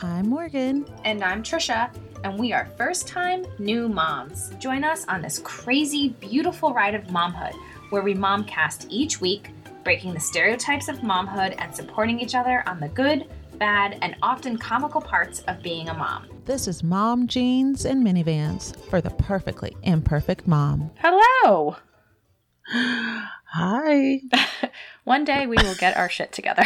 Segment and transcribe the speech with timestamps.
[0.00, 0.86] I'm Morgen.
[1.04, 4.50] And I'm Trisha, and we are first time new moms.
[4.60, 7.54] Join us on this crazy, beautiful ride of momhood
[7.90, 9.50] where we momcast each week,
[9.82, 13.26] breaking the stereotypes of momhood and supporting each other on the good,
[13.58, 16.28] bad, and often comical parts of being a mom.
[16.44, 20.92] This is Mom Jeans and Minivans for the perfectly imperfect mom.
[20.98, 21.76] Hello!
[23.50, 24.20] Hi.
[25.04, 26.64] One day we will get our shit together.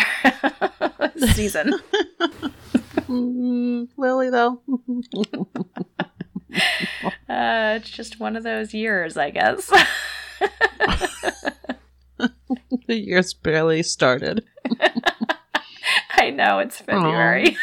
[1.17, 1.75] Season.
[3.09, 4.61] Mm, Lily, though.
[7.28, 9.73] Uh, it's just one of those years, I guess.
[12.19, 14.45] the year's barely started.
[16.11, 17.56] I know it's February.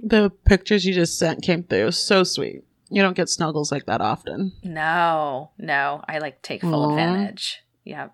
[0.00, 1.92] The pictures you just sent came through.
[1.92, 2.62] So sweet.
[2.90, 4.52] You don't get snuggles like that often.
[4.62, 6.90] no, no, I like take full Aw.
[6.90, 7.62] advantage.
[7.84, 8.12] Yep.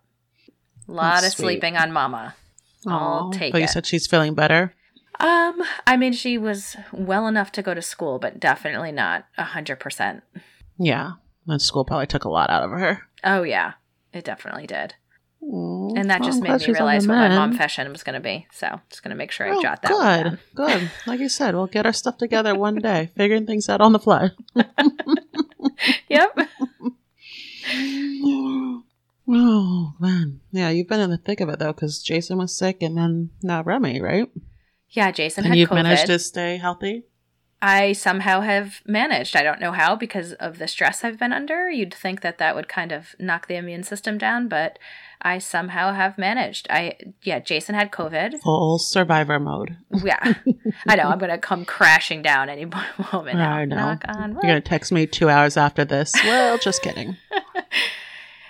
[0.88, 1.44] A lot That's of sweet.
[1.46, 2.36] sleeping on mama.
[2.86, 3.32] I'll Aw.
[3.32, 4.72] take But you said she's feeling better.
[5.20, 9.44] Um, I mean, she was well enough to go to school, but definitely not a
[9.44, 10.22] hundred percent.
[10.78, 11.12] Yeah.
[11.46, 13.02] That school probably took a lot out of her.
[13.24, 13.72] Oh yeah,
[14.12, 14.94] it definitely did,
[15.42, 17.90] Aw, and that well, just made me she's on the realize what my mom fashion
[17.90, 18.46] was going to be.
[18.52, 20.38] So just going to make sure I Oh, jot that good, down.
[20.54, 20.90] good.
[21.06, 23.98] Like you said, we'll get our stuff together one day, figuring things out on the
[23.98, 24.30] fly.
[26.10, 26.38] Yep.
[29.28, 32.82] oh man, yeah, you've been in the thick of it though, because Jason was sick,
[32.82, 34.28] and then now Remy, right?
[34.90, 35.74] Yeah, Jason And had you've COVID.
[35.82, 37.04] managed to stay healthy.
[37.62, 39.36] I somehow have managed.
[39.36, 41.68] I don't know how because of the stress I've been under.
[41.70, 44.78] You'd think that that would kind of knock the immune system down, but
[45.20, 46.66] I somehow have managed.
[46.70, 48.40] I yeah, Jason had COVID.
[48.40, 49.76] Full survivor mode.
[50.02, 50.32] Yeah,
[50.88, 51.02] I know.
[51.04, 52.64] I'm gonna come crashing down any
[53.12, 53.36] moment.
[53.36, 53.52] Now.
[53.52, 53.76] I know.
[53.76, 54.42] Knock on wood.
[54.42, 56.14] You're gonna text me two hours after this.
[56.24, 57.16] Well, just kidding.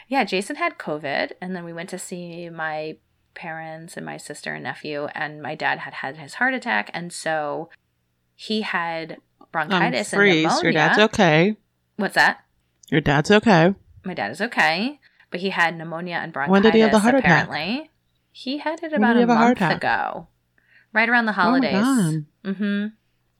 [0.08, 2.96] Yeah, Jason had COVID, and then we went to see my
[3.40, 7.12] parents and my sister and nephew, and my dad had had his heart attack, and
[7.12, 7.70] so
[8.34, 10.62] he had Um, bronchitis and pneumonia.
[10.62, 11.56] Your dad's okay.
[11.96, 12.44] What's that?
[12.90, 13.74] Your dad's okay.
[14.04, 15.00] My dad is okay,
[15.30, 16.52] but he had pneumonia and bronchitis.
[16.52, 17.48] When did he have the heart attack?
[17.48, 17.90] apparently.
[18.32, 20.28] He had it about a have a heart month ago,
[20.92, 21.72] right around the Oh holidays.
[21.72, 22.24] God.
[22.44, 22.86] mm-hmm.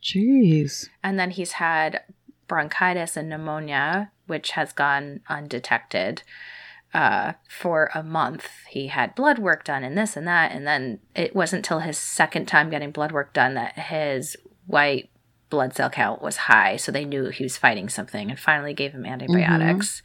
[0.03, 0.89] Jeez.
[1.03, 2.03] And then he's had
[2.49, 6.23] bronchitis and pneumonia, which has gone undetected
[6.93, 8.49] uh, for a month.
[8.69, 10.53] He had blood work done and this and that.
[10.53, 14.37] And then it wasn't until his second time getting blood work done that his
[14.67, 15.11] white
[15.51, 16.77] blood cell count was high.
[16.77, 20.03] So they knew he was fighting something and finally gave him antibiotics.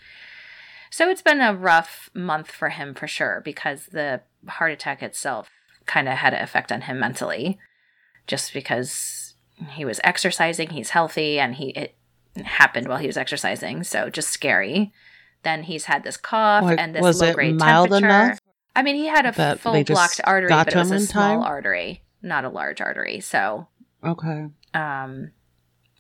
[0.90, 5.50] So it's been a rough month for him for sure because the heart attack itself
[5.86, 7.60] kind of had an effect on him mentally
[8.28, 9.36] just because
[9.72, 11.96] he was exercising, he's healthy, and he it
[12.44, 14.94] happened while he was exercising, so just scary.
[15.46, 18.06] Then he's had this cough and this was low grade mild temperature.
[18.08, 18.40] enough
[18.76, 21.50] I mean, he had a full blocked artery, but it was a small time?
[21.50, 23.22] artery, not a large artery.
[23.22, 23.68] So,
[24.04, 24.48] Okay.
[24.74, 25.32] um,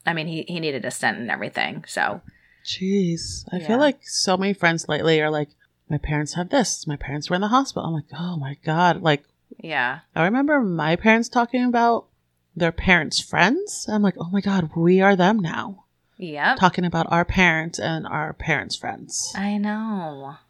[0.06, 1.86] I mean, he he needed a stent and everything.
[1.88, 2.22] So,
[2.66, 3.46] Jeez.
[3.54, 3.68] I Yeah.
[3.68, 5.50] feel like so many friends lately are like,
[5.90, 6.86] my parents have this.
[6.88, 7.88] My parents were in the hospital.
[7.88, 9.02] I'm like, oh my God.
[9.02, 9.24] Like,
[9.60, 12.08] yeah, I remember my parents talking about
[12.56, 13.86] their parents' friends.
[13.88, 15.85] I'm like, oh my God, we are them now.
[16.18, 16.58] Yep.
[16.58, 19.34] Talking about our parents and our parents' friends.
[19.36, 20.36] I know.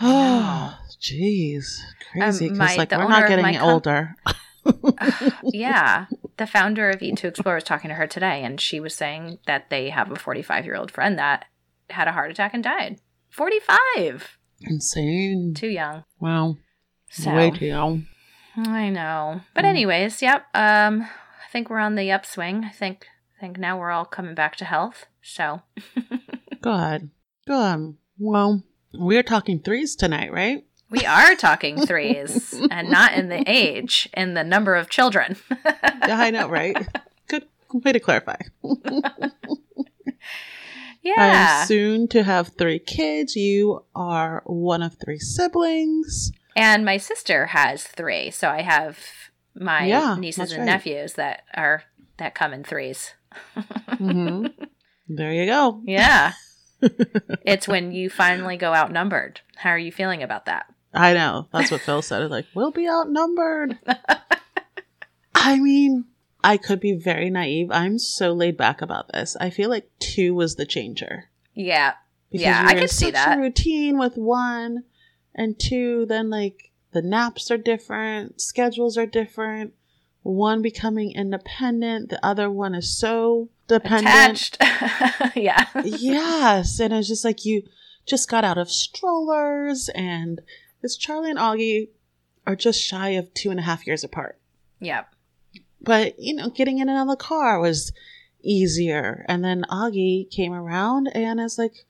[0.00, 1.80] Oh, jeez.
[2.12, 2.46] Crazy.
[2.46, 4.14] Um, Because, my- like, we're not getting com- older.
[5.42, 6.06] yeah.
[6.36, 9.38] The founder of Eat to Explore was talking to her today, and she was saying
[9.46, 11.46] that they have a 45 year old friend that
[11.90, 13.00] had a heart attack and died.
[13.30, 14.38] 45!
[14.62, 15.54] Insane.
[15.56, 16.04] Too young.
[16.20, 16.56] Wow.
[17.10, 18.06] So, Way too young.
[18.56, 19.40] I know.
[19.54, 19.68] But, Mm.
[19.68, 20.46] anyways, yep.
[20.54, 22.64] Um, I think we're on the upswing.
[22.64, 23.06] I think.
[23.38, 25.06] I think now we're all coming back to health.
[25.22, 25.62] So,
[26.60, 27.10] Good.
[27.46, 27.96] Good.
[28.18, 30.64] Well, we're talking threes tonight, right?
[30.90, 35.36] we are talking threes and not in the age, in the number of children.
[35.64, 36.74] Yeah, I know, right?
[37.28, 38.36] Good way to clarify.
[41.02, 41.60] Yeah.
[41.62, 43.36] I'm soon to have three kids.
[43.36, 46.32] You are one of three siblings.
[46.56, 48.98] And my sister has three, so I have
[49.54, 50.66] my Yeah, nieces and right.
[50.66, 51.84] nephews that are
[52.16, 53.14] that come in threes.
[53.96, 54.46] Hmm
[55.08, 55.80] there you go.
[55.86, 56.32] Yeah.
[57.44, 59.40] it's when you finally go outnumbered.
[59.56, 60.72] How are you feeling about that?
[60.94, 61.48] I know.
[61.52, 62.22] That's what Phil said.
[62.22, 63.78] It's like, we'll be outnumbered.
[65.34, 66.04] I mean,
[66.44, 67.70] I could be very naive.
[67.72, 69.36] I'm so laid back about this.
[69.40, 71.30] I feel like two was the changer.
[71.54, 71.94] Yeah.
[72.30, 73.38] Because Yeah, I can see that.
[73.38, 74.84] a routine with one
[75.34, 79.74] and two, then like the naps are different, schedules are different.
[80.22, 84.56] One becoming independent, the other one is so dependent.
[84.60, 85.36] Attached.
[85.36, 85.66] yeah.
[85.84, 87.62] yes, and it's just like you
[88.06, 90.40] just got out of strollers, and
[90.82, 91.88] this Charlie and Augie
[92.46, 94.38] are just shy of two and a half years apart.
[94.80, 95.04] Yeah.
[95.80, 97.92] but you know, getting in and out of the car was
[98.42, 99.24] easier.
[99.28, 101.84] And then Augie came around and is like,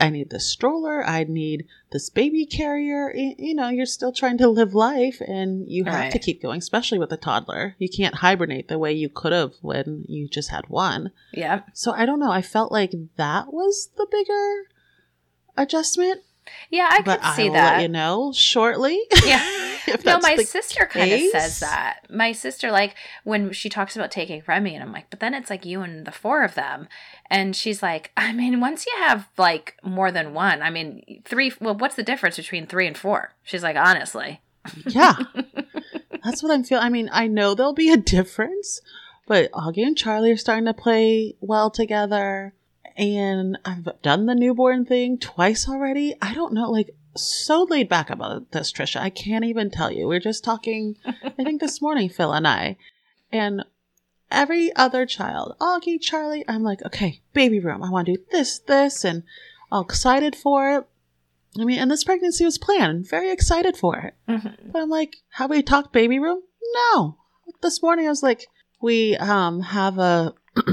[0.00, 1.06] I need this stroller.
[1.06, 3.12] I need this baby carrier.
[3.14, 6.12] You know, you're still trying to live life and you have Right.
[6.12, 7.76] to keep going, especially with a toddler.
[7.78, 11.12] You can't hibernate the way you could have when you just had one.
[11.32, 11.62] Yeah.
[11.74, 12.32] So I don't know.
[12.32, 14.64] I felt like that was the bigger
[15.56, 16.22] adjustment,
[16.70, 17.74] Yeah, I could see will that.
[17.74, 19.00] let you know shortly.
[19.24, 19.44] Yeah.
[20.04, 22.06] No, my sister kind of says that.
[22.10, 22.94] My sister, like,
[23.24, 26.06] when she talks about taking Remy, and I'm like, but then it's like you and
[26.06, 26.88] the four of them.
[27.30, 31.52] And she's like, I mean, once you have like more than one, I mean, three,
[31.60, 33.34] well, what's the difference between three and four?
[33.42, 34.40] She's like, honestly.
[34.86, 35.16] Yeah.
[36.24, 36.84] That's what I'm feeling.
[36.84, 38.80] I mean, I know there'll be a difference,
[39.26, 42.54] but Augie and Charlie are starting to play well together.
[42.96, 46.16] And I've done the newborn thing twice already.
[46.20, 49.00] I don't know, like, so laid back about this, Trisha.
[49.00, 50.06] I can't even tell you.
[50.08, 52.76] We are just talking, I think this morning, Phil and I.
[53.32, 53.64] And
[54.30, 57.82] every other child, Augie, Charlie, I'm like, okay, baby room.
[57.82, 59.22] I want to do this, this, and
[59.70, 60.86] all excited for it.
[61.60, 63.08] I mean, and this pregnancy was planned.
[63.08, 64.14] Very excited for it.
[64.28, 64.72] Mhm.
[64.72, 66.42] But I'm like, have we talked baby room?
[66.92, 67.16] No.
[67.62, 68.46] This morning I was like,
[68.80, 70.34] we um have a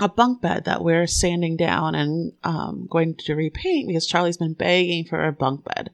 [0.00, 4.54] a bunk bed that we're sanding down and um going to repaint because Charlie's been
[4.54, 5.90] begging for a bunk bed.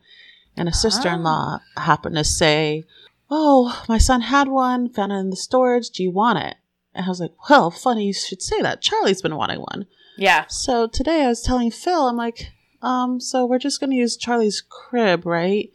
[0.57, 2.83] And a sister in law happened to say,
[3.31, 6.57] Oh, my son had one, found it in the storage, do you want it?
[6.95, 8.83] And I was like, Well, funny you should say that.
[8.83, 9.87] Charlie's been wanting one.
[10.17, 10.47] Yeah.
[10.49, 12.51] So today I was telling Phil, I'm like,
[12.83, 15.73] um, so we're just going to use Charlie's crib, right,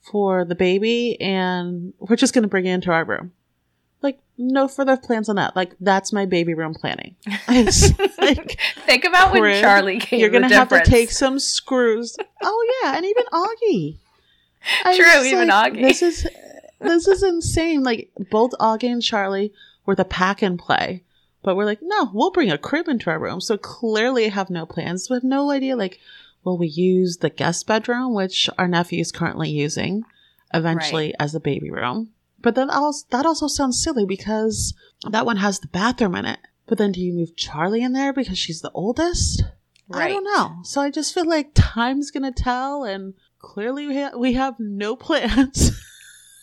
[0.00, 3.32] for the baby, and we're just going to bring it into our room.
[4.06, 5.56] Like, no further plans on that.
[5.56, 7.16] Like, that's my baby room planning.
[8.18, 10.20] Like, Think about when crib, Charlie came.
[10.20, 12.16] you're going gonna have to take some screws.
[12.42, 13.98] Oh yeah, and even Augie.
[14.84, 15.82] I True, even like, Augie.
[15.82, 16.26] This is
[16.80, 17.82] this is insane.
[17.82, 19.52] Like both Augie and Charlie
[19.84, 21.04] were the pack and play,
[21.42, 23.40] but we're like, no, we'll bring a crib into our room.
[23.40, 25.08] So clearly, have no plans.
[25.08, 25.76] We have no idea.
[25.76, 26.00] Like,
[26.42, 30.04] will we use the guest bedroom, which our nephew is currently using,
[30.52, 32.10] eventually as a baby room?
[32.46, 34.72] But then also that also sounds silly because
[35.10, 36.38] that one has the bathroom in it.
[36.68, 39.42] But then do you move Charlie in there because she's the oldest?
[39.92, 40.60] I don't know.
[40.62, 44.94] So I just feel like time's gonna tell, and clearly we, ha- we have no
[44.94, 45.72] plans.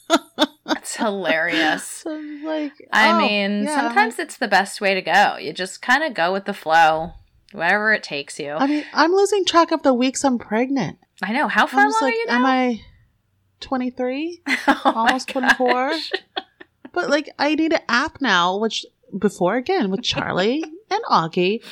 [0.66, 1.86] That's hilarious.
[1.86, 3.74] so like, I oh, mean, yeah.
[3.74, 5.38] sometimes it's the best way to go.
[5.38, 7.14] You just kind of go with the flow,
[7.54, 8.52] wherever it takes you.
[8.52, 10.98] I mean, I'm losing track of the weeks I'm pregnant.
[11.22, 11.48] I know.
[11.48, 12.36] How far I'm along like, are you now?
[12.40, 12.82] am I
[13.64, 14.42] 23?
[14.68, 15.68] Oh almost 24?
[15.90, 16.12] gosh.
[16.92, 18.86] But like, I need an app now, which
[19.18, 21.64] before again with Charlie and Augie,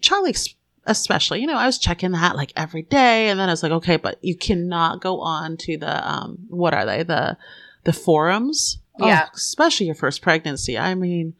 [0.00, 0.34] Charlie
[0.86, 3.72] especially, you know, I was checking that like every day, and then I was like,
[3.72, 7.36] okay, but you cannot go on to the um, what are they the
[7.84, 8.78] the forums?
[9.00, 9.28] Oh, Yeah.
[9.34, 10.78] especially your first pregnancy.
[10.78, 11.34] I mean,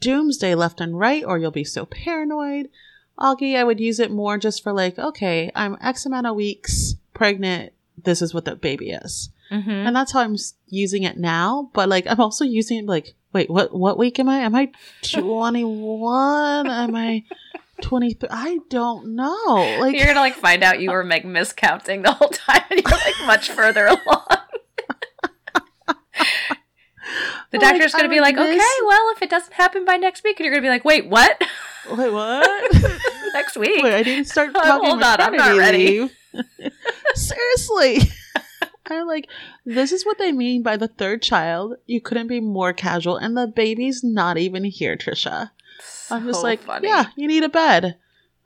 [0.00, 2.70] doomsday left and right, or you'll be so paranoid.
[3.18, 6.94] Augie, I would use it more just for like, okay, I'm X amount of weeks
[7.14, 7.72] pregnant.
[8.04, 9.86] This is what the baby is Mhm.
[9.86, 10.36] and that's how I'm
[10.66, 11.70] using it now.
[11.72, 14.40] But like, I'm also using it like, wait, what what week am I?
[14.40, 14.70] Am I
[15.02, 16.66] 21?
[16.70, 17.24] am I
[17.82, 18.28] 23?
[18.30, 19.76] I don't know.
[19.80, 22.90] Like, You're gonna like find out you were like miscounting the whole time, and you're
[22.90, 24.26] like much further along.
[27.50, 30.22] the Like, doctor's gonna be like, this- okay, well, if it doesn't happen by next
[30.24, 31.40] week, and you're gonna be like, wait, what?
[31.90, 32.72] wait, what?
[33.34, 33.82] next week?
[33.82, 36.00] wait, I didn't start talking hold on, I'm not ready.
[36.00, 36.17] leave.
[37.14, 38.00] Seriously.
[38.86, 39.28] I'm like,
[39.66, 41.74] this is what they mean by the third child.
[41.86, 45.50] You couldn't be more casual, and the baby's not even here, Trisha.
[46.10, 46.88] I'm just like, funny.
[46.88, 47.96] yeah, you need a bed.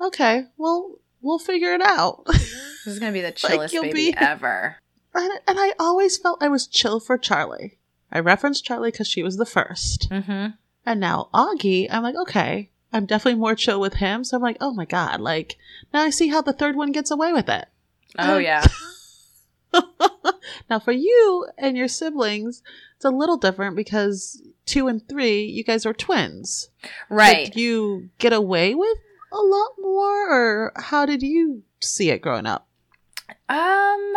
[0.01, 2.27] Okay, well, we'll figure it out.
[2.85, 4.77] This is gonna be the chillest you'll baby be- ever.
[5.15, 7.79] And, and I always felt I was chill for Charlie.
[8.11, 10.11] I referenced Charlie because she was the first.
[10.11, 10.57] Mm-hmm.
[10.85, 14.25] And now Augie, I'm like, okay, I'm definitely more chill with him.
[14.25, 15.57] So I'm like, oh my God, like,
[15.93, 17.67] now I see how the third one gets away with it.
[18.19, 18.67] Oh Um, yeah.
[20.69, 22.63] now for you and your siblings,
[22.97, 26.69] it's a little different because two and three, you guys are twins.
[27.09, 27.47] Right.
[27.47, 28.99] Did you get away with
[29.33, 32.69] a lot more, or how did you see it growing up?
[33.49, 34.15] Um,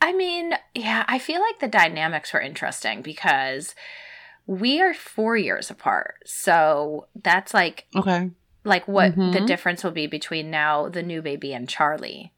[0.00, 3.74] I mean, yeah, I feel like the dynamics were interesting because
[4.46, 6.16] we are four years apart.
[6.24, 8.30] So that's like Okay.
[8.64, 9.46] like what the Mhm.
[9.46, 12.32] difference will be between now the new baby and Charlie.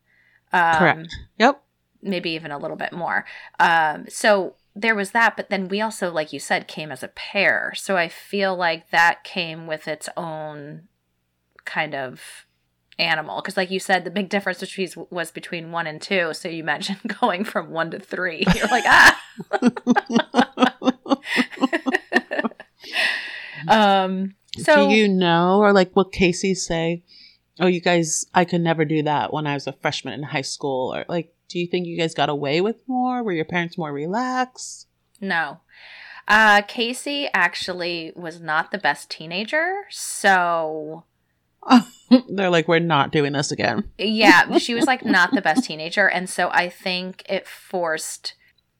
[0.53, 1.17] Um, Correct.
[1.38, 1.62] Yep.
[2.03, 3.25] Maybe even a little bit more.
[3.59, 7.09] Um, so there was that, but then we also, like you said, came as a
[7.09, 7.73] pair.
[7.77, 10.88] So I feel like that came with its own
[11.65, 12.47] kind of
[12.99, 16.49] animal because like you said the big difference between was between one and two so
[16.49, 19.23] you mentioned going from one to three you're like ah
[23.71, 27.03] Um, so do you know, or like what Casey say?
[27.61, 30.43] Oh, you guys, I could never do that when I was a freshman in high
[30.43, 30.95] school.
[30.95, 33.23] Or like, do you think you guys got away with more?
[33.23, 34.87] Were your parents more relaxed?
[35.21, 35.61] No.
[36.29, 39.85] Uh, Casey actually was not the best teenager.
[39.91, 41.05] So,
[42.29, 43.91] They're like, we're not doing this again.
[43.99, 46.09] yeah, she was like not the best teenager.
[46.09, 48.35] And so I think it forced.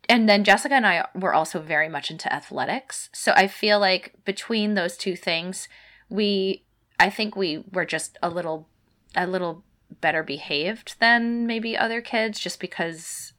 [0.08, 3.10] And then Jessica and I were also very much into athletics.
[3.12, 5.68] So I feel like between those two things,
[6.08, 6.64] we,
[6.98, 8.68] I think we were just a little,
[9.14, 9.64] a little
[10.00, 13.32] better behaved than maybe other kids just because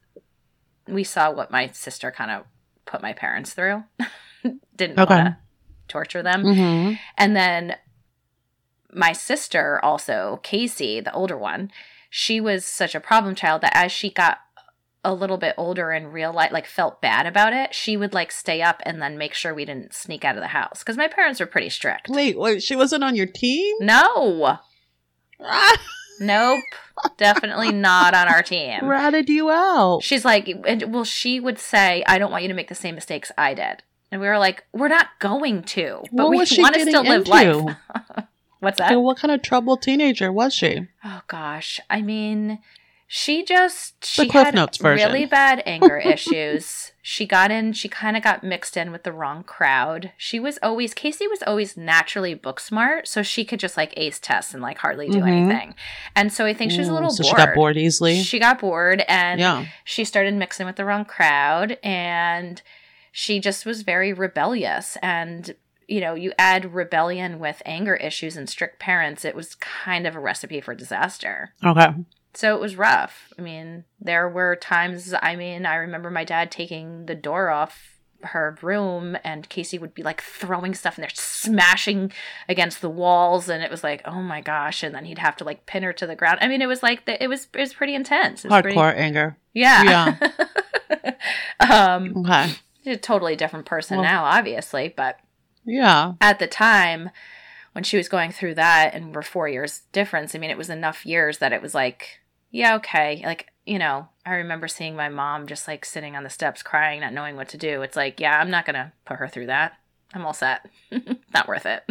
[0.86, 2.44] we saw what my sister kind of
[2.86, 3.84] put my parents through.
[4.76, 5.14] Didn't Okay.
[5.14, 5.36] want to
[5.88, 6.44] torture them.
[6.44, 6.94] Mm-hmm.
[7.18, 7.76] And then
[8.92, 11.70] my sister, also Casey, the older one,
[12.10, 14.38] she was such a problem child that as she got
[15.02, 18.30] a little bit older in real life, like felt bad about it, she would like
[18.30, 21.08] stay up and then make sure we didn't sneak out of the house because my
[21.08, 22.08] parents were pretty strict.
[22.10, 23.74] Wait, wait, she wasn't on your team?
[23.80, 24.58] No,
[26.20, 26.60] nope,
[27.16, 28.84] definitely not on our team.
[28.86, 30.00] ratted you out.
[30.02, 32.94] She's like, and well, she would say, I don't want you to make the same
[32.94, 33.82] mistakes I did.
[34.12, 37.20] And we were like, we're not going to, but What we want to still live
[37.20, 37.30] into?
[37.30, 37.76] life.
[38.60, 38.92] What's that?
[38.92, 40.88] And what kind of troubled teenager was she?
[41.04, 42.58] Oh gosh, I mean,
[43.12, 45.04] she just she Cliff had Notes version.
[45.10, 46.92] really bad anger issues.
[47.02, 50.12] She got in, she kind of got mixed in with the wrong crowd.
[50.16, 54.20] She was always Casey was always naturally book smart, so she could just like ace
[54.20, 55.28] tests and like hardly do Mhm.
[55.28, 55.74] anything.
[56.14, 57.30] And so I think she was a little so bored.
[57.40, 58.22] she got bored easily.
[58.22, 59.64] She got bored and yeah.
[59.84, 62.62] she started mixing with the wrong crowd and
[63.10, 65.56] she just was very rebellious and
[65.88, 70.14] you know you add rebellion with anger issues and strict parents it was kind of
[70.14, 71.88] a recipe for disaster Okay.
[72.34, 76.50] So it was rough i mean there were times i mean i remember my dad
[76.50, 81.10] taking the door off her room and casey would be like throwing stuff and they're
[81.14, 82.12] smashing
[82.50, 85.42] against the walls and it was like oh my gosh and then he'd have to
[85.44, 87.60] like pin her to the ground i mean it was like the, it was it
[87.60, 89.36] was pretty intense was pretty- Hardcore anger.
[89.54, 90.16] yeah.
[91.60, 92.52] um, Okay.
[92.86, 95.18] a totally different person Well- now, obviously, but
[95.64, 96.14] Yeah.
[96.20, 97.10] at the time
[97.72, 100.70] when she was going through that and we're four years difference, I mean, it was
[100.70, 102.19] enough years that it was like,
[102.50, 103.22] yeah, okay.
[103.24, 107.00] Like, you know, I remember seeing my mom just like sitting on the steps crying,
[107.00, 107.82] not knowing what to do.
[107.82, 109.72] It's like, yeah, I'm not going to put her through that.
[110.12, 110.68] I'm all set.
[111.34, 111.84] not worth it.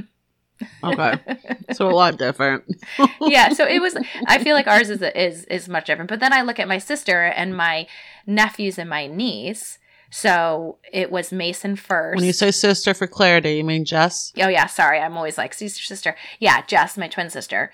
[0.83, 1.15] Okay.
[1.73, 2.63] so a lot different.
[3.21, 3.95] yeah so it was
[4.27, 6.77] i feel like ours is is is much different but then i look at my
[6.77, 7.87] sister and my
[8.25, 9.77] nephews and my niece
[10.09, 14.33] so it was mason first When you say sister for clarity, you mean Jess?
[14.37, 17.71] oh yeah sorry i'm always like sister sister yeah jess my twin sister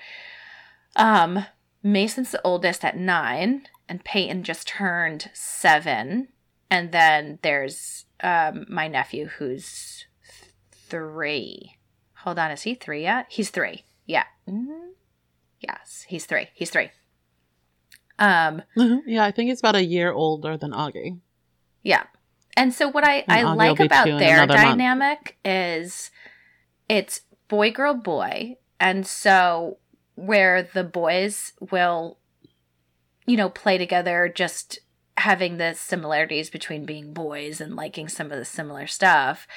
[0.96, 1.46] um
[1.86, 6.28] mason's the oldest at nine and peyton just turned seven
[6.70, 10.52] and then there's um my nephew who's th-
[10.90, 11.76] three
[12.18, 14.90] hold on is he three yet he's three yeah Mhm.
[15.60, 16.90] yes he's three he's three
[18.18, 19.02] um Mhm.
[19.06, 21.20] Yeah, I think he's about a year older than Augie.
[21.84, 22.04] Yeah.
[22.56, 24.78] And so what I, And I Augie like about their another month.
[24.78, 26.12] dynamic is
[26.88, 28.56] it's boy girl boy.
[28.80, 29.78] And so
[30.16, 32.18] where the boys will
[33.26, 34.80] you know play together just
[35.18, 39.48] having the similarities between being boys and liking some of the similar stuff.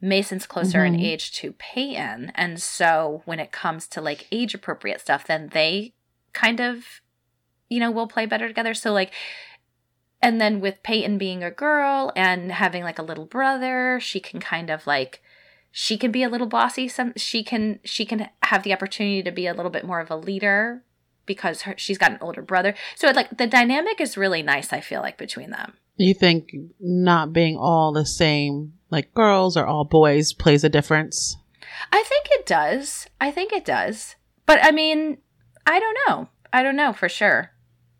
[0.00, 1.02] Mason's closer in Mhm.
[1.02, 2.32] age to Peyton.
[2.34, 5.94] And so when it comes to like age appropriate stuff, then they
[6.32, 7.00] kind of,
[7.68, 8.72] you know, will play better together.
[8.72, 9.12] So like
[10.22, 14.38] and then with Peyton being a girl and having like a little brother, she can
[14.38, 15.22] kind of like
[15.70, 19.30] she can be a little bossy some she can she can have the opportunity to
[19.30, 20.82] be a little bit more of a leader
[21.26, 22.74] because her, she's got an older brother.
[22.96, 25.74] So it, like the dynamic is really nice I feel like between them.
[25.96, 26.50] You think
[26.80, 31.36] not being all the same, like girls or all boys, plays a difference?
[31.92, 33.06] I think it does.
[33.20, 34.16] I think it does.
[34.46, 35.18] But I mean,
[35.66, 36.28] I don't know.
[36.52, 37.52] I don't know for sure.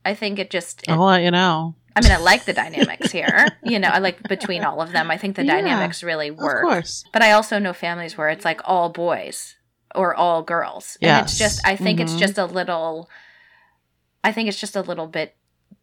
[0.04, 1.76] I think it just it, I'll let you know.
[2.00, 3.46] I mean, I like the dynamics here.
[3.62, 5.10] You know, I like between all of them.
[5.10, 6.64] I think the Yeah, dynamics really work.
[6.64, 7.04] Of course.
[7.12, 9.56] But I also know families where it's like all boys
[9.94, 10.96] or all girls.
[11.02, 12.18] And it's just I think it's Mhm.
[12.18, 13.08] just a little
[14.22, 15.34] I think it's just a little bit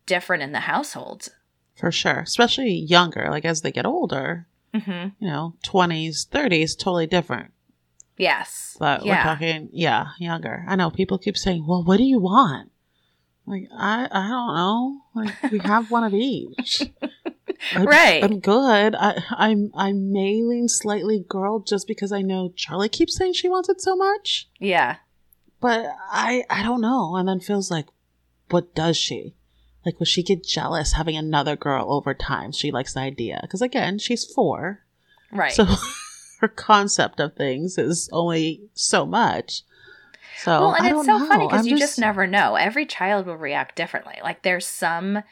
[0.06, 1.30] different in the households.
[1.76, 2.20] For sure.
[2.22, 3.28] Especially younger.
[3.30, 5.14] Like as they get older, Mhm.
[5.20, 7.52] you know, 20s, 30s, totally different.
[8.18, 8.76] Yes.
[8.80, 9.18] But yeah.
[9.18, 10.66] we're talking, yeah, younger.
[10.68, 12.72] I know people keep saying, well, what do you want?
[13.48, 15.02] Like, I, I don't know.
[15.16, 16.84] Like, we have one of each.
[17.74, 18.24] I- Right.
[18.24, 18.94] I'm good.
[18.96, 23.50] I, I'm, I'm may lean slightly girl just because I know Charlie keeps saying she
[23.50, 24.48] wants it so much.
[24.60, 24.98] yeah.
[25.60, 27.16] But I, I don't know.
[27.16, 27.88] And then feels like,
[28.52, 29.34] what does she?
[29.84, 32.52] Like, would she get jealous having another girl over time?
[32.52, 33.40] She likes the idea.
[33.42, 34.84] Because again, she's four.
[35.32, 35.52] Right.
[35.54, 35.66] So
[36.42, 39.64] her concept of things is only so much.
[40.38, 41.28] So well, and it's so know.
[41.28, 42.56] funny because you just never know.
[42.56, 44.16] Every child will react differently.
[44.24, 45.24] Like there's some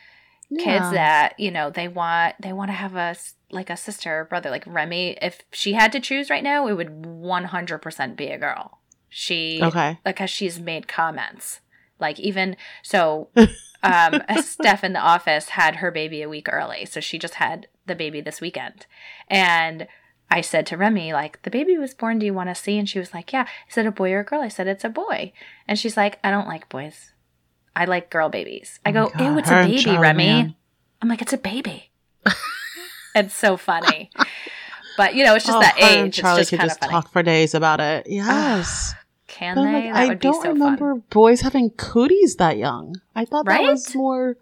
[0.57, 3.15] kids that you know they want they want to have a
[3.51, 4.49] like a sister or brother.
[4.49, 8.79] Like Remy, if she had to choose right now, it would 100% be a girl.
[9.09, 9.97] She Okay.
[10.03, 11.61] because she's made comments
[11.99, 13.29] like even so
[13.83, 17.67] um steph in the office had her baby a week early so she just had
[17.85, 18.85] the baby this weekend
[19.27, 19.87] and
[20.29, 22.89] i said to remy like the baby was born do you want to see and
[22.89, 24.89] she was like yeah is it a boy or a girl i said it's a
[24.89, 25.31] boy
[25.67, 27.11] and she's like i don't like boys
[27.75, 30.55] i like girl babies i Oh go God, ew it's her a baby remy man.
[31.01, 31.91] i'm like it's a baby
[33.15, 34.09] it's so funny
[34.97, 37.11] but you know it's just Oh, that age Charlie it's just could just funny talk
[37.11, 38.07] for days about it.
[38.07, 38.93] Yes.
[39.27, 42.95] can But they like, that I don't so remember fun boys having cooties that young.
[43.15, 44.37] I thought that was more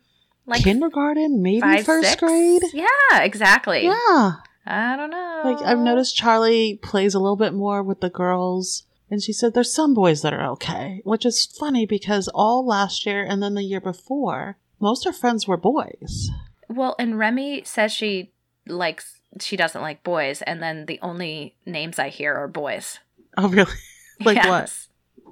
[0.46, 2.20] like kindergarten, maybe five, first six?
[2.22, 2.62] grade.
[2.74, 2.88] Yeah,
[3.22, 3.86] exactly.
[3.86, 4.34] Yeah.
[4.65, 5.41] I don't know.
[5.43, 8.84] Like I've noticed Charlie plays a little bit more with the girls.
[9.10, 13.05] And she said there's some boys that are okay, which is funny because all last
[13.05, 16.29] year and then the year before, most of her friends were boys.
[16.67, 18.32] Well, and Remy says she
[18.67, 23.00] likes she doesn't like boys, and then the only names I hear are boys.
[23.38, 23.72] Oh, really?
[24.20, 24.72] Like what?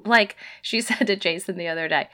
[0.06, 2.10] Like she said to Jason the other day,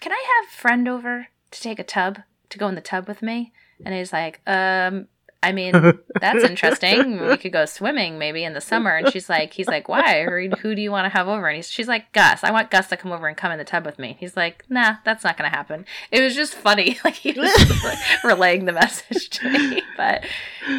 [0.00, 3.22] "Can I have friend over to take a tub to go in the tub with
[3.22, 3.52] me?"
[3.84, 5.06] And he's like, "Um,
[5.42, 5.72] I mean,
[6.20, 7.20] that's interesting.
[7.26, 10.24] We could go swimming maybe in the summer." And she's like, "He's like, why?
[10.24, 12.42] Who do you want to have over?" And he's, she's like, "Gus.
[12.42, 14.64] I want Gus to come over and come in the tub with me." He's like,
[14.68, 18.72] "Nah, that's not gonna happen." It was just funny, like he was like, relaying the
[18.72, 19.82] message to me.
[19.96, 20.24] But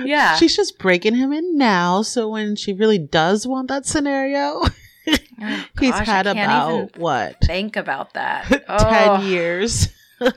[0.03, 4.61] yeah, She's just breaking him in now, so when she really does want that scenario,
[5.41, 8.45] Oh, he's gosh, had about what think about that.
[8.49, 9.21] ten oh.
[9.21, 9.87] years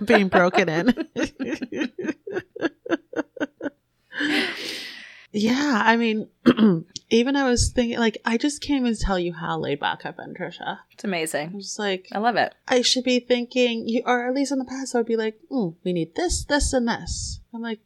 [0.05, 1.09] being broken in.
[5.33, 6.29] Yeah, I mean,
[7.11, 10.17] even I was thinking, like, I just can't even tell you how laid back I've
[10.17, 10.79] been, Trisha.
[10.93, 11.49] It's amazing.
[11.49, 12.55] I'm just like, I love it.
[12.69, 15.39] I should be thinking, you, or at least in the past, I would be like,
[15.51, 17.41] mm, we need this, this, and this.
[17.55, 17.81] I'm like,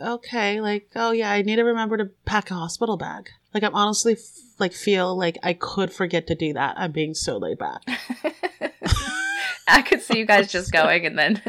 [0.00, 3.30] okay, like, oh yeah, I need to remember to pack a hospital bag.
[3.54, 4.20] Like, I'm honestly, f-
[4.58, 6.74] like, feel like I could forget to do that.
[6.78, 7.82] I'm being so laid back.
[9.68, 11.42] I could see you guys just going, and then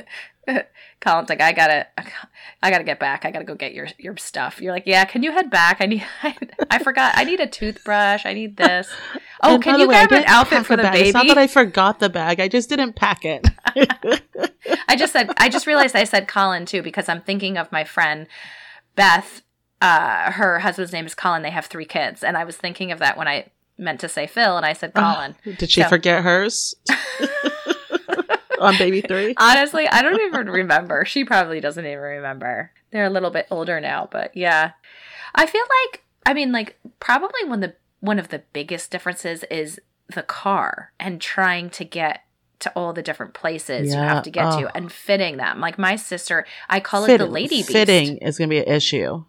[1.01, 1.87] Colin's like, "I gotta,
[2.61, 3.25] I gotta get back.
[3.25, 5.77] I gotta go get your your stuff." You're like, "Yeah, can you head back?
[5.81, 6.35] I need, I,
[6.69, 7.13] I forgot.
[7.17, 8.25] I need a toothbrush.
[8.25, 8.89] I need this.
[9.41, 10.93] Oh, And can you way, grab an outfit for the bag.
[10.93, 12.39] baby?" It's not that I forgot the bag.
[12.39, 13.47] I just didn't pack it.
[14.87, 17.83] I just said, I just realized I said Colin too because I'm thinking of my
[17.83, 18.27] friend
[18.95, 19.41] Beth.
[19.81, 21.41] Uh, her husband's name is Colin.
[21.41, 23.47] They have three kids, and I was thinking of that when I
[23.77, 25.35] meant to say Phil, and I said Colin.
[25.57, 26.73] Did she So- forget hers
[28.63, 29.33] on baby three?
[29.37, 31.05] Honestly, I don't even remember.
[31.05, 32.71] She probably doesn't even remember.
[32.91, 34.71] They're a little bit older now, but yeah.
[35.35, 39.43] I feel like I mean like probably one of the one of the biggest differences
[39.49, 39.79] is
[40.13, 42.23] the car and trying to get
[42.59, 44.61] to all the different places you have to get oh.
[44.61, 45.59] to and fitting them.
[45.59, 47.71] Like my sister, I call it the lady beast.
[47.71, 49.25] Fitting is going to be an issue.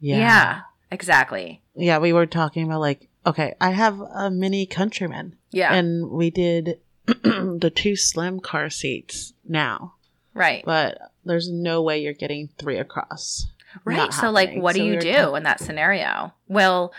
[0.00, 0.18] Yeah.
[0.18, 0.60] Yeah.
[0.90, 1.62] exactly.
[1.74, 5.36] Yeah, we were talking about like, okay, I have a mini countryman.
[5.50, 5.74] Yeah.
[5.74, 9.94] And we did the two slim car seats now,
[10.32, 10.64] right.
[10.64, 13.46] but there's no way you're getting three across.
[13.84, 13.96] Right.
[13.96, 16.32] not So like what do So you do talking- in that scenario?
[16.48, 16.92] Will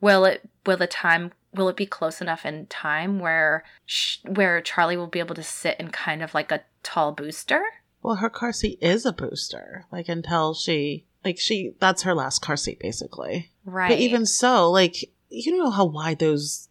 [0.00, 4.60] will it will the time will it be close enough in time where sh- where
[4.62, 7.62] Charlie will be able to sit in kind of like a tall booster?
[8.02, 12.40] Well, her car seat is a booster, like until she, like she, that's her last
[12.40, 13.50] car seat basically.
[13.64, 13.90] Right.
[13.90, 14.96] But even so, like
[15.28, 16.68] you know how wide those,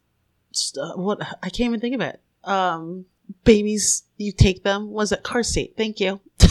[0.51, 2.19] st- what I can't even think of it.
[2.43, 3.06] Um,
[3.43, 4.91] babies, you take them.
[4.91, 5.73] Was it car seat?
[5.77, 6.19] Thank you.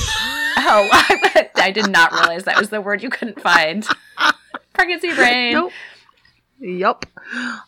[0.62, 3.86] Oh, I, I did not realize that was the word you couldn't find.
[4.74, 5.54] Pregnancy brain.
[5.54, 5.72] Nope.
[6.60, 7.06] Yup.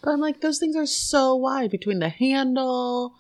[0.03, 3.15] But I'm like, those things are so wide between the handle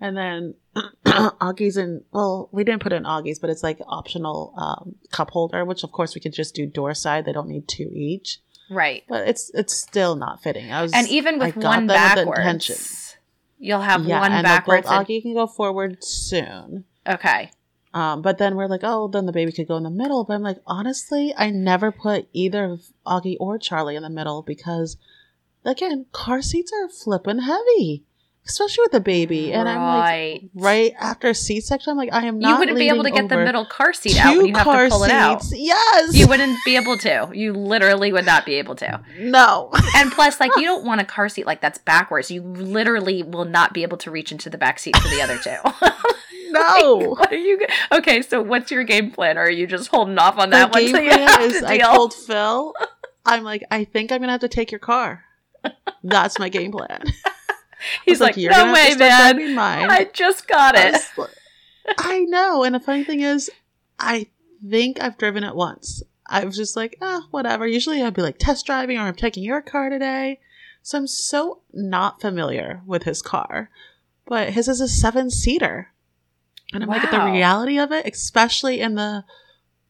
[0.00, 0.54] and then
[1.06, 5.64] Augie's and well, we didn't put in Augie's, but it's like optional um, cup holder,
[5.64, 7.24] which of course we could just do door side.
[7.24, 8.38] They don't need two each,
[8.70, 9.02] Right.
[9.08, 10.70] but it's it's still not fitting.
[10.72, 11.96] I was And even with one them
[12.28, 12.74] with intention.
[12.74, 13.05] backwards,
[13.58, 14.86] you'll have yeah, one backwards.
[14.86, 16.84] Both and- Augie can go forward soon.
[17.06, 17.50] okay.
[17.94, 20.24] Um, but then we're like, oh, then the baby could go in the middle.
[20.24, 24.42] But I'm like, honestly, I never put either of Augie or Charlie in the middle
[24.42, 24.98] because,
[25.64, 28.04] again, car seats are flipping heavy,
[28.46, 29.52] especially with a baby.
[29.52, 30.50] And I'm like, right.
[30.54, 32.48] right after C section, I'm like, I am not.
[32.48, 34.84] you wouldn't be able to get the middle car seat out when you have car
[34.84, 35.42] to pull it out.
[35.42, 35.60] seats.
[35.60, 36.14] Yes.
[36.14, 37.30] You wouldn't be able to.
[37.32, 39.00] You literally would not be able to.
[39.18, 39.70] no.
[39.96, 42.30] And plus, like, you don't want a car seat like that's backwards.
[42.30, 45.38] You literally will not be able to reach into the back seat for the other
[45.38, 45.56] two.
[46.50, 46.98] no.
[47.18, 47.60] what are you?
[47.92, 49.38] Okay, so what's your game plan?
[49.38, 51.78] Or are you just holding off on The that one game plan have is I
[51.78, 52.74] told Phil,
[53.24, 55.24] I'm like, I think I'm gonna have to take your car.
[56.04, 57.02] That's my game plan.
[58.04, 59.08] He's like, "You're no gonna have to way,
[59.46, 59.54] man.
[59.54, 60.92] mine." I just got I it.
[60.92, 61.30] was like-
[61.98, 62.64] I know.
[62.64, 63.50] And the funny thing is,
[63.98, 64.26] I
[64.68, 66.02] think I've driven it once.
[66.26, 67.66] I was just like, ah, whatever.
[67.66, 70.40] Usually I'd be like test driving or I'm taking your car today.
[70.82, 73.70] So I'm so not familiar with his car.
[74.26, 75.92] But his is a seven seater.
[76.72, 79.24] And I'm like, the reality of it, especially in the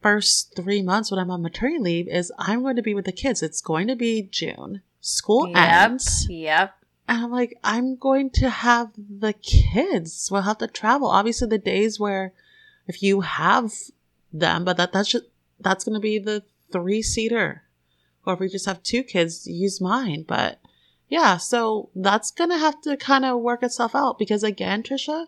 [0.03, 3.13] first three months when I'm on maternity leave, is I'm going to be with the
[3.13, 3.43] kids.
[3.43, 4.83] It's going to be June.
[5.01, 5.57] School Yep.
[5.91, 6.27] ends.
[6.29, 6.75] Yep.
[7.09, 10.29] And I'm like, I'm going to have the kids.
[10.31, 11.09] We'll have to travel.
[11.09, 12.33] Obviously, the days where
[12.87, 13.73] if you have
[14.33, 15.27] them, but that that's just
[15.61, 16.43] that's going to be the
[16.73, 17.63] three seater,
[18.25, 20.25] or if we just have two kids, use mine.
[20.27, 20.61] But
[21.09, 25.27] yeah, so that's going to have to kind of work itself out because again, Trisha,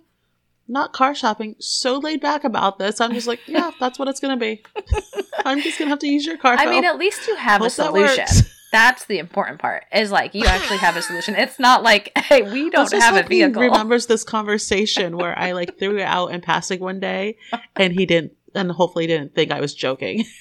[0.66, 3.00] not car shopping, so laid back about this.
[3.00, 4.62] I'm just like, yeah, that's what it's going to be.
[5.44, 6.56] I'm just going to have to use your car.
[6.58, 8.47] I mean, at least you have a Hope that solution.
[8.70, 9.84] That's the important part.
[9.92, 11.34] Is like you actually have a solution.
[11.34, 15.52] It's not like, hey, we don't have a hope he remembers this conversation where I
[15.52, 17.36] like threw it out in passing one day,
[17.76, 20.24] and he didn't, and hopefully didn't think I was joking.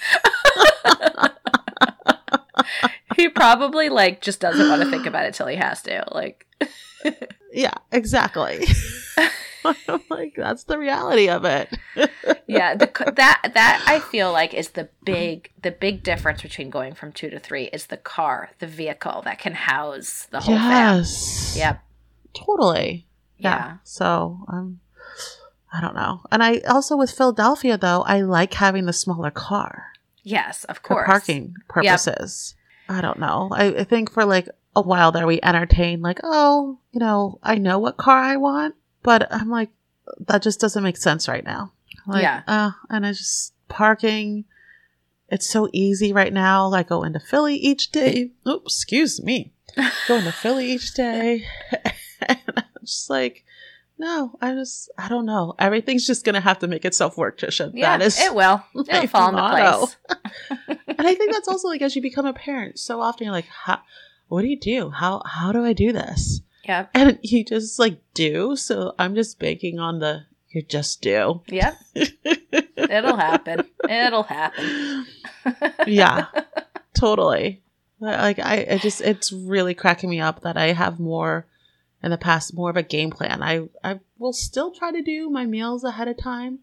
[3.16, 6.04] he probably like just doesn't want to think about it till he has to.
[6.12, 6.46] Like,
[7.54, 8.66] Yeah, exactly.
[9.88, 11.70] I'm like that's the reality of it.
[12.48, 16.94] yeah, the, that that I feel like is the big the big difference between going
[16.94, 21.56] from two to three is the car, the vehicle that can house the whole yes.
[21.58, 21.82] Yep.
[22.34, 23.08] Totally.
[23.38, 23.56] Yeah.
[23.56, 23.78] Yeah.
[23.84, 24.80] So um,
[25.74, 29.88] I don't know, and I also with Philadelphia though, I like having the smaller car.
[30.24, 31.06] Yes, of for course.
[31.08, 32.56] parking purposes.
[32.90, 33.50] I don't know.
[33.52, 37.56] I, I think for like a while there, we entertained like, oh, you know, I
[37.56, 38.76] know what car I want,
[39.08, 39.70] but I'm like,
[40.28, 41.72] that just doesn't make sense right now.
[42.06, 42.42] Like, Yeah.
[42.46, 44.44] Uh, and I just parking.
[45.30, 46.74] It's so easy right now.
[46.74, 48.32] I go into Philly each day.
[48.46, 49.54] Oops, excuse me.
[50.10, 51.46] Going to Philly each day,
[52.28, 53.46] and I'm just like.
[54.00, 55.56] No, I just I don't know.
[55.58, 57.72] Everything's just gonna have to make itself work, Trisha.
[57.74, 58.64] Yeah, that is it will.
[58.76, 59.98] It'll fall into place.
[60.88, 63.48] and I think that's also like as you become a parent, so often you're like,
[63.66, 63.80] how,
[64.28, 64.92] what do you do?
[64.92, 66.42] How how do I do this?
[66.68, 66.92] Yep.
[66.94, 68.56] And you just like do.
[68.56, 71.42] So I'm just banking on the you just do.
[71.48, 71.78] Yep.
[72.78, 73.66] It'll happen.
[73.90, 75.06] It'll happen.
[75.88, 76.28] yeah,
[76.94, 77.62] totally.
[78.00, 81.46] Like I, I just it's really cracking me up that I have more
[82.02, 83.42] in the past, more of a game plan.
[83.44, 86.60] I I will still try to do my meals ahead of time.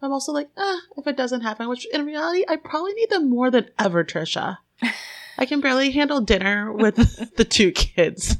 [0.00, 3.28] I'm also like, ah, if it doesn't happen, which in reality I probably need them
[3.28, 4.58] more than ever, Trisha.
[5.38, 6.96] I can barely handle dinner with
[7.36, 8.36] the two kids,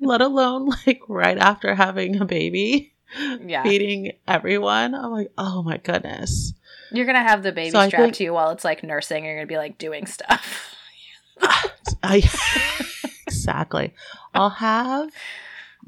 [0.00, 2.92] let alone like right after having a baby,
[3.46, 3.62] Yeah.
[3.62, 4.94] feeding everyone.
[4.94, 6.52] I'm like, oh my goodness.
[6.92, 9.18] You're gonna have the baby So strapped think- to you while it's like nursing.
[9.18, 10.74] and You're gonna be like doing stuff.
[12.02, 12.28] I
[13.26, 13.94] exactly.
[14.34, 15.10] I'll have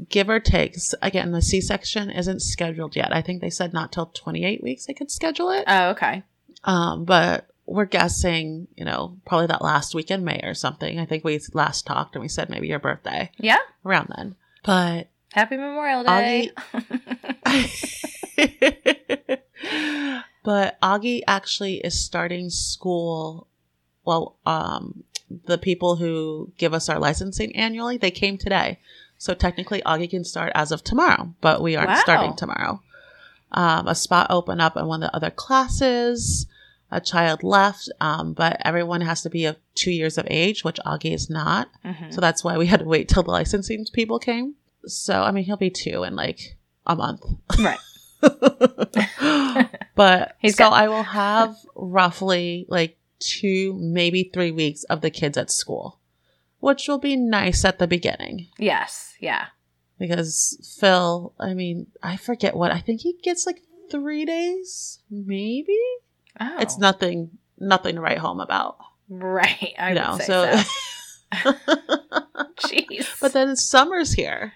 [0.09, 0.75] give or take.
[0.77, 3.15] s- Again, the C-section isn't scheduled yet.
[3.15, 5.65] I think they said not till 28 weeks they could schedule it.
[5.67, 6.23] Oh, okay.
[6.65, 10.99] Um, but we're guessing, you know, probably that last week in May or something.
[10.99, 13.59] I think we last talked and we said maybe your birthday Yeah.
[13.85, 14.35] around then.
[14.65, 16.51] But Happy Memorial Day.
[20.45, 23.47] but Augie actually is starting school.
[24.05, 25.05] Well, um,
[25.47, 28.79] the people who give us our licensing annually, they came today.
[29.19, 32.01] So technically, Augie can start as of tomorrow, but we aren't Wow.
[32.01, 32.83] starting tomorrow.
[33.53, 36.47] Um, a spot opened up in one of the other classes.
[36.95, 40.79] A child left, um, but everyone has to be of two years of age, which
[40.87, 41.69] Augie is not.
[41.85, 42.13] Mhm.
[42.13, 44.57] So that's why we had to wait till the licensing people came.
[44.87, 47.23] So I mean, he'll be two in like a month.
[47.59, 47.79] Right.
[49.95, 50.75] but He's so good.
[50.75, 55.99] I will have roughly like two, maybe three weeks of the kids at school,
[56.61, 59.15] which will be nice at the beginning Yes.
[59.21, 59.47] Yeah.
[59.99, 65.79] because Phil, I mean, I forget what I think he gets like three days, maybe.
[66.41, 66.59] Oh.
[66.61, 68.79] It's nothing, nothing to write home about.
[69.09, 69.75] right.
[69.79, 70.57] I you would know, say so.
[71.43, 71.53] so.
[72.59, 73.21] Jeez.
[73.21, 74.53] but then summer's here,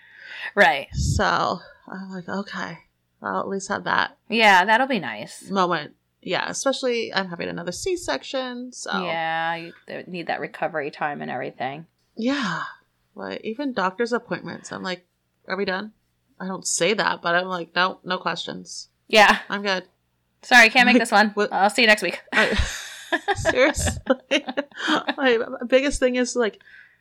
[0.54, 0.88] right.
[0.94, 2.78] so I'm like, okay,
[3.22, 5.50] I'll at least have that Yeah, that'll be nice.
[5.50, 5.94] moment.
[6.22, 9.72] Yeah, especially I'm having another C-section, so Yeah, you
[10.06, 11.86] need that recovery time and everything.
[12.16, 12.62] yeah.
[13.14, 15.06] Like even doctor's appointments, I'm like,
[15.48, 15.92] are we done?
[16.38, 18.88] I don't say that, but I'm like, no, no questions.
[19.08, 19.38] Yeah.
[19.48, 19.84] I'm good.
[20.46, 21.30] Sorry, can't make this one.
[21.30, 22.20] What- I'll see you next week.
[22.32, 22.54] I,
[23.36, 24.00] seriously,
[25.16, 26.60] my biggest thing is like,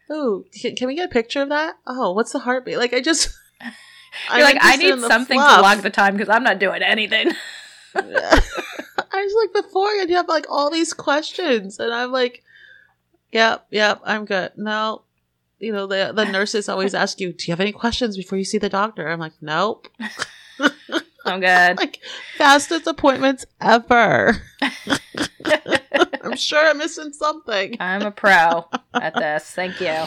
[0.10, 1.76] oh, can, can we get a picture of that?
[1.86, 2.80] Oh, what's the heartbeat?
[2.80, 3.30] Like, I just.
[4.30, 5.58] I'm You're like, I need something fluff.
[5.58, 7.32] to log the time because I'm not doing anything.
[7.94, 8.42] I
[9.14, 12.44] was like, before I'd have like all these questions, and I'm like,
[13.32, 14.54] yep, yep, I'm good.
[14.56, 15.04] No,
[15.60, 18.46] you know, the the nurses always ask you, "Do you have any questions before you
[18.46, 19.88] see the doctor?" I'm like, "Nope."
[21.26, 21.78] I'm good.
[21.78, 22.00] like
[22.38, 24.36] fastest appointments ever.
[26.24, 27.78] I'm sure I'm missing something.
[27.80, 29.50] I'm a pro at this.
[29.52, 30.06] Thank you.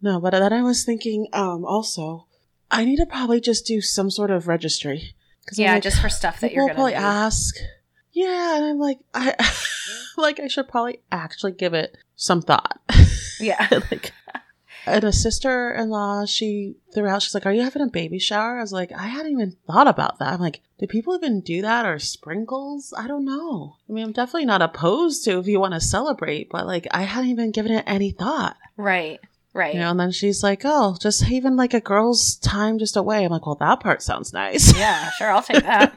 [0.00, 2.26] No, but then I was thinking, um, also,
[2.70, 5.14] I need to probably just do some sort of registry.
[5.52, 6.98] Yeah, like, just for stuff that you're will gonna probably need.
[6.98, 7.56] ask.
[8.12, 9.34] Yeah, and I'm like, I
[10.16, 12.80] like I should probably actually give it some thought.
[13.40, 13.66] Yeah.
[13.90, 14.12] like,
[14.86, 17.22] and a sister-in-law, she threw out.
[17.22, 19.86] She's like, "Are you having a baby shower?" I was like, "I hadn't even thought
[19.86, 23.76] about that." I'm like, "Do people even do that or sprinkles?" I don't know.
[23.88, 27.02] I mean, I'm definitely not opposed to if you want to celebrate, but like, I
[27.02, 28.56] hadn't even given it any thought.
[28.76, 29.20] Right.
[29.54, 29.74] Right.
[29.74, 33.24] You know, and then she's like, "Oh, just even like a girl's time just away."
[33.24, 35.94] I'm like, "Well, that part sounds nice." Yeah, sure, I'll take that.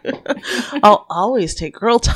[0.83, 2.15] I'll always take girl time.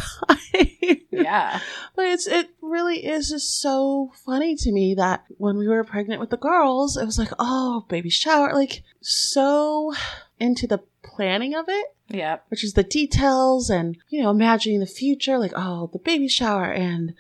[1.12, 1.60] Yeah.
[1.96, 6.20] But it's it really is just so funny to me that when we were pregnant
[6.20, 9.94] with the girls, it was like, oh, baby shower, like so
[10.40, 12.46] into the planning of it, Yep.
[12.50, 16.72] which is the details and you know imagining the future, like oh, the baby shower
[16.72, 17.14] and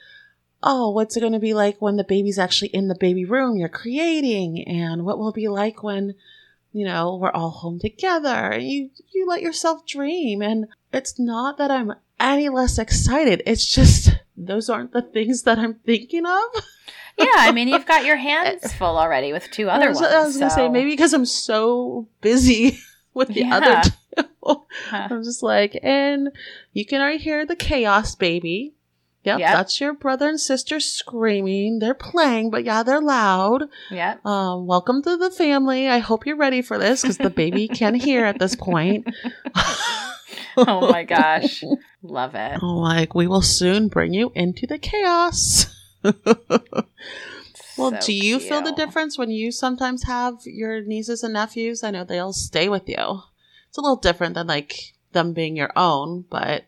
[0.61, 3.57] oh, what's it going to be like when the baby's actually in the baby room
[3.57, 6.15] you're creating, and what will it be like when
[6.71, 8.29] you know we're all home together.
[8.29, 13.41] And you you let yourself dream, and it's not that I'm any less excited.
[13.45, 16.63] It's just those aren't the things that I'm thinking of.
[17.17, 20.13] Yeah, I mean, you've got your hands full already with two other I was, ones.
[20.13, 22.79] I was gonna say maybe because I'm so busy
[23.13, 23.55] with the Yeah.
[23.57, 23.91] other two.
[24.89, 25.07] Huh.
[25.11, 26.29] I'm just like, and
[26.73, 28.73] you can already hear the chaos baby.
[29.25, 29.51] Yep, Yep.
[29.51, 31.79] that's your brother and sister screaming.
[31.79, 33.65] They're playing, but yeah, they're loud.
[33.91, 34.25] Yep.
[34.25, 35.89] Um, welcome to the family.
[35.89, 39.05] I hope you're ready for this because the baby can hear at this point.
[40.57, 41.63] Oh my gosh.
[42.03, 42.61] Love it.
[42.61, 45.65] Like, we will soon bring you into the chaos.
[46.03, 46.13] well,
[47.77, 51.83] So do you feel the difference when you sometimes have your nieces and nephews?
[51.83, 53.21] I know they'll stay with you.
[53.67, 56.65] It's a little different than like them being your own, but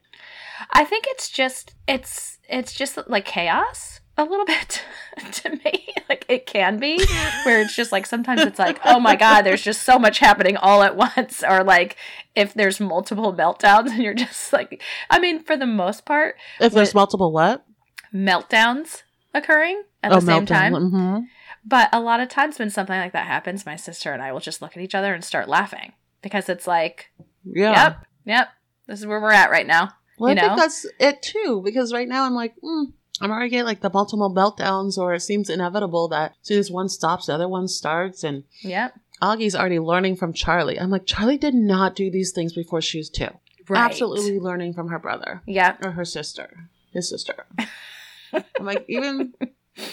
[0.70, 4.84] I think it's just it's it's just like chaos a little bit
[5.32, 5.88] to me.
[6.10, 7.02] Like it can be
[7.46, 10.58] where it's just like sometimes it's like, oh my god, there's just so much happening
[10.58, 11.96] all at once, or like
[12.36, 16.74] if there's multiple meltdowns and you're just like, I mean, for the most part, if
[16.74, 17.66] there's multiple what?
[18.14, 20.74] meltdowns occurring at the same time.
[20.74, 21.20] hmm
[21.64, 24.42] But a lot of times when something like that happens, my sister and I will
[24.42, 27.12] just look at each other and start laughing because it's like,
[27.46, 27.72] Yeah.
[27.72, 28.48] yep, yep,
[28.88, 29.94] this is where we're at right now.
[30.20, 32.92] Well, you I think that's it too, because right now I'm like, mm,
[33.22, 36.72] I'm already getting like the Baltimore meltdowns, or it seems inevitable that as soon as
[36.72, 38.24] one stops, the other one starts.
[38.24, 38.94] And Yep.
[39.22, 40.80] Augie's already learning from Charlie.
[40.80, 43.28] I'm like, Charlie did not do these things before she was two.
[43.70, 43.80] Right.
[43.80, 45.78] Absolutely learning from her brother Yeah.
[45.84, 47.46] or her sister, his sister.
[48.34, 49.34] I'm like, even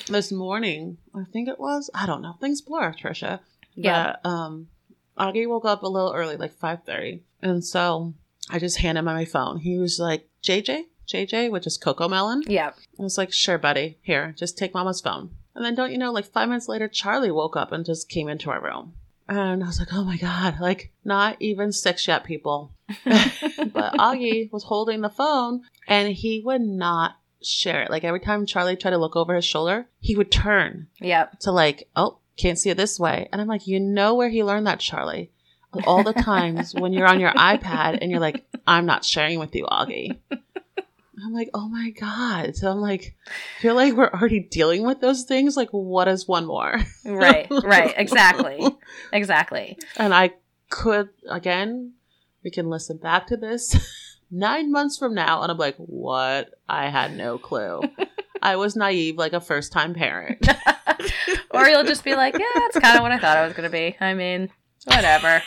[0.09, 3.41] this morning, I think it was, I don't know, things blur, Trisha.
[3.75, 4.17] Yeah.
[4.23, 4.69] But, um,
[5.19, 7.21] Augie woke up a little early, like 5.30.
[7.43, 8.15] And so
[8.51, 9.59] I just handed him my phone.
[9.59, 10.85] He was like, JJ?
[11.09, 12.43] JJ, which is CoComelon.
[12.47, 12.71] Yeah.
[12.99, 13.99] I was like, sure, buddy.
[14.03, 15.31] Here, just take mama's phone.
[15.55, 18.29] And then don't you know, like five minutes later, Charlie woke up and just came
[18.29, 18.95] into our room.
[19.29, 22.73] And I was like, oh my God, like not even six yet, people.
[23.05, 27.91] but Augie was holding the phone and he would not share it.
[27.91, 31.41] Like every time Charlie tried to look over his shoulder, he would turn Yep.
[31.41, 33.29] to like, oh, can't see it this way.
[33.33, 35.31] And I'm like, you know where he learned that, Charlie?
[35.87, 39.55] All the times when you're on your iPad and you're like, I'm not sharing with
[39.55, 40.19] you, Augie.
[41.25, 42.57] I'm like, oh my God.
[42.57, 45.57] So I'm like, I feel like we're already dealing with those things.
[45.57, 46.79] Like, what is one more?
[47.05, 47.47] Right.
[47.51, 47.95] Right.
[47.97, 48.69] Exactly.
[49.13, 49.79] Exactly.
[49.97, 50.33] And I
[50.69, 51.95] could, again,
[52.45, 53.77] we can listen back to this
[54.31, 55.43] nine months from now.
[55.43, 56.51] And I'm like, what?
[56.69, 57.83] I had no clue.
[58.43, 60.47] I was naive like a first time parent.
[61.51, 63.71] or you'll just be like, yeah, that's kind of what I thought I was going
[63.71, 63.97] to be.
[64.01, 64.51] I mean,
[64.85, 65.43] whatever.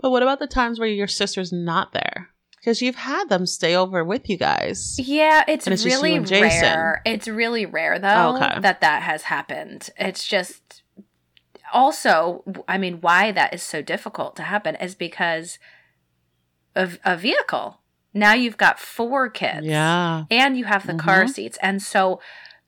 [0.00, 2.28] But what about the times where your sister's not there?
[2.62, 4.96] Because you've had them stay over with you guys.
[4.96, 7.02] Yeah, it's, it's really rare.
[7.04, 8.60] It's really rare though Okay.
[8.60, 9.90] that that has happened.
[9.98, 10.84] It's just
[11.72, 15.58] also, I mean, why that is so difficult to happen is because
[16.76, 17.80] of a vehicle.
[18.14, 19.66] Now you've got four kids.
[19.66, 20.24] Yeah.
[20.30, 21.30] And you have the car Mhm.
[21.30, 21.58] seats.
[21.62, 22.20] And so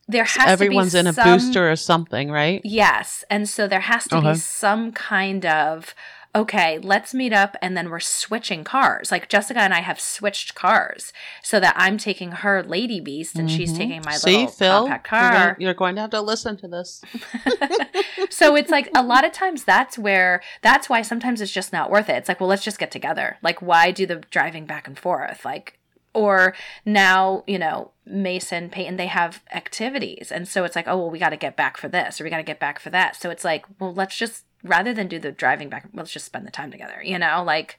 [0.08, 2.60] there has Everyone's to be Everyone's in a some, booster or something, right?
[2.64, 3.24] Yes.
[3.30, 4.32] And so there has to Okay.
[4.32, 5.94] be some kind of
[6.36, 9.12] okay, let's meet up and then we're switching cars.
[9.12, 13.48] Like Jessica and I have switched cars so that I'm taking her Lady Beast and
[13.50, 13.76] she's Mhm.
[13.76, 15.56] taking my See, little Phil, compact you're gonna- car.
[15.60, 17.02] You're going to have to listen to this.
[18.30, 21.90] so it's like a lot of times that's where that's why sometimes it's just not
[21.90, 22.16] worth it.
[22.16, 23.36] It's like, well, let's just get together.
[23.42, 25.44] Like why do the driving back and forth?
[25.44, 25.78] Like
[26.16, 31.10] or now you know mason peyton they have activities and so it's like oh well
[31.10, 33.16] we got to get back for this or we got to get back for that
[33.16, 36.44] so it's like well let's just rather than do the driving back let's just spend
[36.46, 37.78] the time together you know like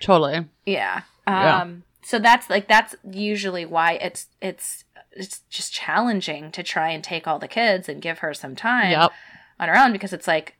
[0.00, 0.46] Totally.
[0.64, 1.60] yeah Yeah.
[1.60, 7.04] um so that's like that's usually why it's it's it's just challenging to try and
[7.04, 9.12] take all the kids and give her some time Yep.
[9.60, 10.54] on her own because it's like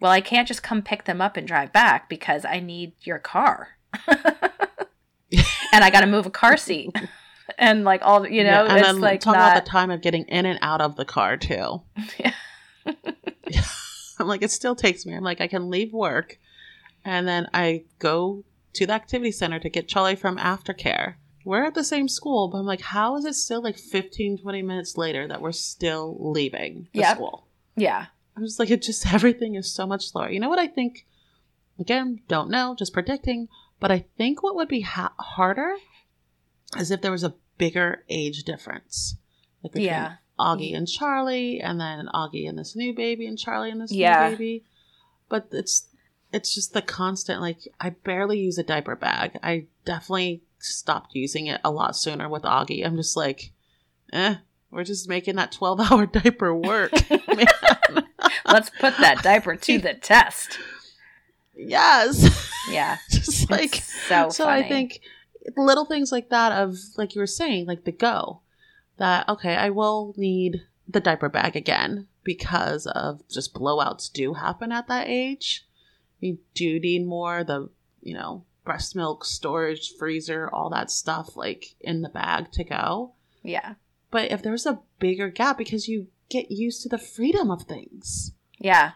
[0.00, 3.18] well i can't just come pick them up and drive back because i need your
[3.18, 3.68] car
[4.08, 6.90] and i got to move a car seat
[7.58, 9.90] and like all you know Yeah, and it's then like talk not about the time
[9.90, 11.82] of getting in and out of the car too.
[12.18, 13.62] Yeah.
[14.18, 15.14] I'm like, it still takes me.
[15.14, 16.38] I'm like, I can leave work,
[17.04, 21.14] and then I go to the activity center to get Charlie from aftercare.
[21.44, 24.62] We're at the same school, but I'm like, how is it still like 15, 20
[24.62, 27.16] minutes later that we're still leaving the Yep.
[27.16, 27.46] school?
[27.76, 30.30] yeah I'm just like, it just everything is so much slower.
[30.30, 31.06] You know what I think?
[31.78, 33.48] Again, don't know, just predicting.
[33.80, 35.74] But I think what would be ha- harder
[36.76, 39.16] is if there was a bigger age difference,
[39.62, 40.16] like Yeah.
[40.38, 44.24] Augie and Charlie, and then Augie and this new baby, and Charlie and this Yeah.
[44.30, 44.64] new baby.
[45.28, 45.86] But it's
[46.32, 47.40] it's just the constant.
[47.40, 49.38] Like I barely use a diaper bag.
[49.42, 52.84] I definitely stopped using it a lot sooner with Augie.
[52.86, 53.52] I'm just like,
[54.12, 54.36] eh.
[54.70, 56.92] We're just making that 12 hour diaper work.
[58.44, 60.58] let's put that diaper to the test
[61.56, 62.50] yes.
[62.70, 64.64] yeah just like It's so so funny.
[64.64, 65.00] i think
[65.56, 68.40] little things like that of like you were saying like the go
[68.98, 74.72] that okay i will need the diaper bag again because of just blowouts do happen
[74.72, 75.66] at that age.
[76.20, 77.68] You do need more the
[78.00, 83.14] you know breast milk storage freezer all that stuff like in the bag to go.
[83.42, 83.74] Yeah.
[84.10, 88.32] But if there's a bigger gap because you get used to the freedom of things.
[88.58, 88.92] Yeah.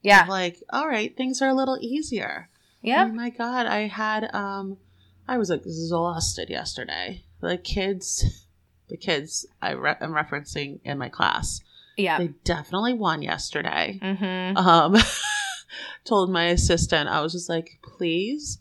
[0.00, 0.26] Yeah.
[0.28, 2.48] Like all right things are a little easier.
[2.80, 3.06] Yeah.
[3.08, 4.78] Oh my god, I had um
[5.26, 7.24] I was exhausted yesterday.
[7.40, 8.46] The kids
[8.92, 11.60] the kids I re- am referencing in my class.
[11.96, 13.98] yeah They definitely won yesterday.
[14.00, 14.96] mm-hmm Um
[16.04, 18.58] told my assistant I was just like, "Please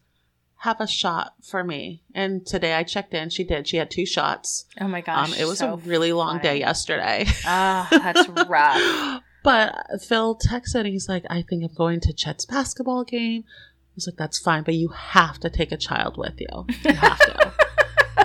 [0.67, 3.67] have a shot for me." And today I checked in, she did.
[3.67, 4.65] She had two shots.
[4.79, 7.25] oh my gosh um it was so a really long day yesterday.
[7.45, 9.75] ah that's rough But
[10.07, 13.43] Phil texted and he's like, I think I'm going to Chet's basketball game.
[13.47, 16.65] I was like, that's fine, but you have to take a child with you.
[16.85, 17.50] You have to.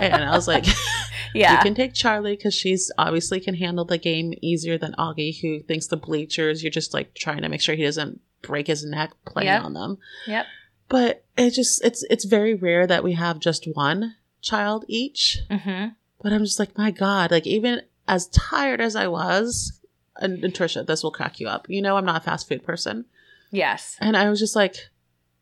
[0.00, 0.64] and I was like,
[1.34, 5.40] yeah you can take Charlie because she's obviously can handle the game easier than Augie,
[5.40, 8.84] who thinks the bleachers, you're just like trying to make sure he doesn't break his
[8.84, 9.64] neck playing Yep.
[9.64, 9.98] on them.
[10.26, 10.46] yep
[10.88, 15.38] But it just, it's, it's very rare that we have just one child each.
[15.50, 15.88] mm-hmm
[16.22, 19.80] But I'm just like, my God, like even as tired as I was,
[20.18, 21.66] and, and Trisha, this will crack you up.
[21.68, 23.04] You know, I'm not a fast food person.
[23.50, 24.76] yes And I was just like,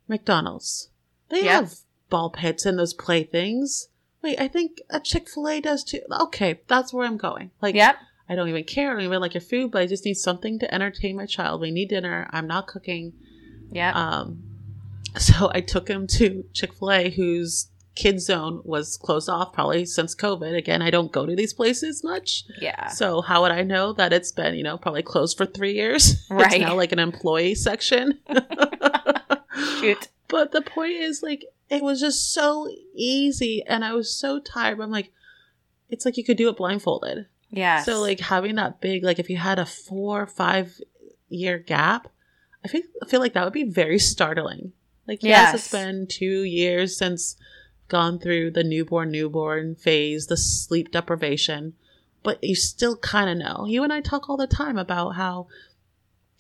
[0.09, 0.89] McDonald's.
[1.29, 1.53] They Yep.
[1.53, 1.75] have
[2.11, 3.89] ball pits and those playthings.
[4.25, 6.01] Wait, I think a Chick fil A does too.
[6.23, 7.53] Okay, that's where I'm going.
[7.61, 7.97] Like, yep
[8.29, 8.91] I don't even care.
[8.91, 11.61] I don't even like your food, but I just need something to entertain my child.
[11.61, 12.29] We need dinner.
[12.31, 13.13] I'm not cooking.
[13.71, 13.93] Yeah.
[13.95, 14.43] Um,
[15.19, 19.85] so I took him to Chick fil A, whose kid zone was closed off probably
[19.85, 20.57] since COVID.
[20.57, 22.45] Again, I don't go to these places much.
[22.61, 25.75] yeah So how would I know that it's been, you know, probably closed for three
[25.75, 26.27] years?
[26.31, 26.47] Right.
[26.55, 28.19] It's now like an employee section.
[29.79, 34.39] shoot But the point is, like, it was just so easy, and I was so
[34.39, 34.79] tired.
[34.79, 35.13] But I'm like,
[35.89, 37.27] it's like you could do it blindfolded.
[37.51, 37.83] Yeah.
[37.83, 40.81] So like having that big, like if you had a four five
[41.29, 42.09] year gap,
[42.65, 44.73] I feel I feel like that would be very startling.
[45.07, 45.55] Like yes, Yes.
[45.55, 47.37] it's been two years since
[47.89, 51.75] gone through the newborn newborn phase, the sleep deprivation,
[52.23, 53.67] but you still kind of know.
[53.67, 55.47] You and I talk all the time about how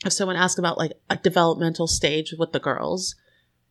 [0.04, 3.14] if someone asks about like a developmental stage with the girls,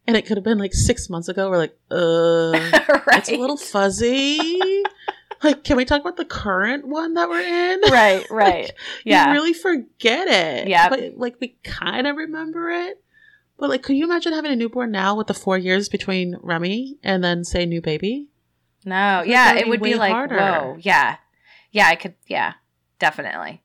[0.08, 2.52] and it could have been like six months ago, we're like, uh,
[3.08, 4.62] right it's a little fuzzy.
[5.44, 7.82] like, can we talk about the current one that we're in?
[7.92, 10.68] right right Like, yeah You really forget it.
[10.68, 10.90] Yeah.
[10.90, 13.02] But like we kind of remember it.
[13.58, 16.98] But like, could you imagine having a newborn now with the four years between Remy
[17.04, 18.28] and then say new baby?
[18.86, 20.36] No, like yeah, it be would be like, harder.
[20.38, 21.16] whoa, yeah,
[21.72, 22.54] yeah, I could, yeah,
[23.00, 23.64] definitely.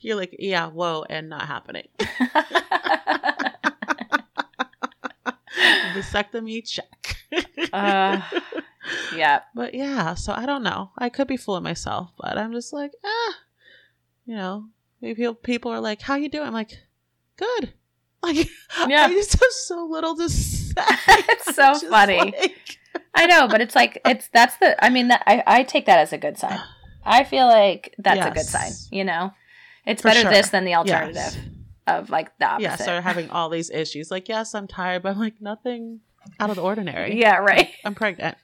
[0.00, 1.86] You're like, yeah, whoa, and not happening.
[5.94, 7.16] Vasectomy check.
[7.72, 8.20] uh,
[9.16, 10.90] yeah, But yeah, so I don't know.
[10.98, 13.32] I could be fooling myself, but I'm just like, ah,
[14.26, 14.66] you know,
[15.00, 16.78] maybe people- are like, "How you doing?" I'm like,
[17.36, 17.72] "Good."
[18.24, 18.48] Like,
[18.88, 19.04] Yeah.
[19.04, 20.72] I just have so little to say.
[21.28, 22.16] It's so funny.
[22.18, 22.78] like-
[23.14, 24.82] I know, but it's like it's that's the.
[24.84, 26.58] I mean, that I I take that as a good sign.
[27.04, 28.72] I feel like that's a good sign.
[28.90, 29.32] You know,
[29.84, 30.30] it's For better sure.
[30.30, 31.38] this than the alternative Yes.
[31.86, 32.62] Of like the opposite.
[32.62, 34.10] yeah, so having all these issues.
[34.10, 36.00] Like, yes, I'm tired, but I'm like nothing
[36.40, 37.18] out of the ordinary.
[37.20, 37.70] yeah, right.
[37.84, 38.36] I'm pregnant.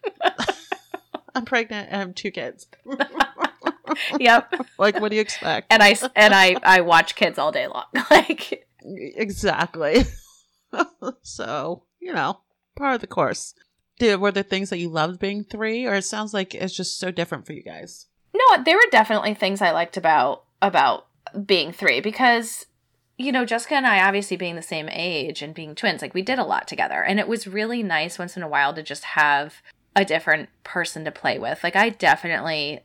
[1.34, 2.66] I'm pregnant and I have two kids.
[4.18, 4.52] yep.
[4.78, 5.72] like, what do you expect?
[5.72, 7.84] And I and I I watch kids all day long.
[8.10, 10.04] like exactly.
[11.22, 12.40] so you know,
[12.76, 13.54] part of the course.
[13.98, 16.98] Did were there things that you loved being three, or it sounds like it's just
[16.98, 18.06] so different for you guys?
[18.34, 21.06] No, there were definitely things I liked about about
[21.46, 22.66] being three because
[23.20, 26.22] you know Jessica and I obviously being the same age and being twins, like we
[26.22, 29.04] did a lot together, and it was really nice once in a while to just
[29.04, 29.56] have
[29.94, 31.62] a different person to play with.
[31.62, 32.80] Like I definitely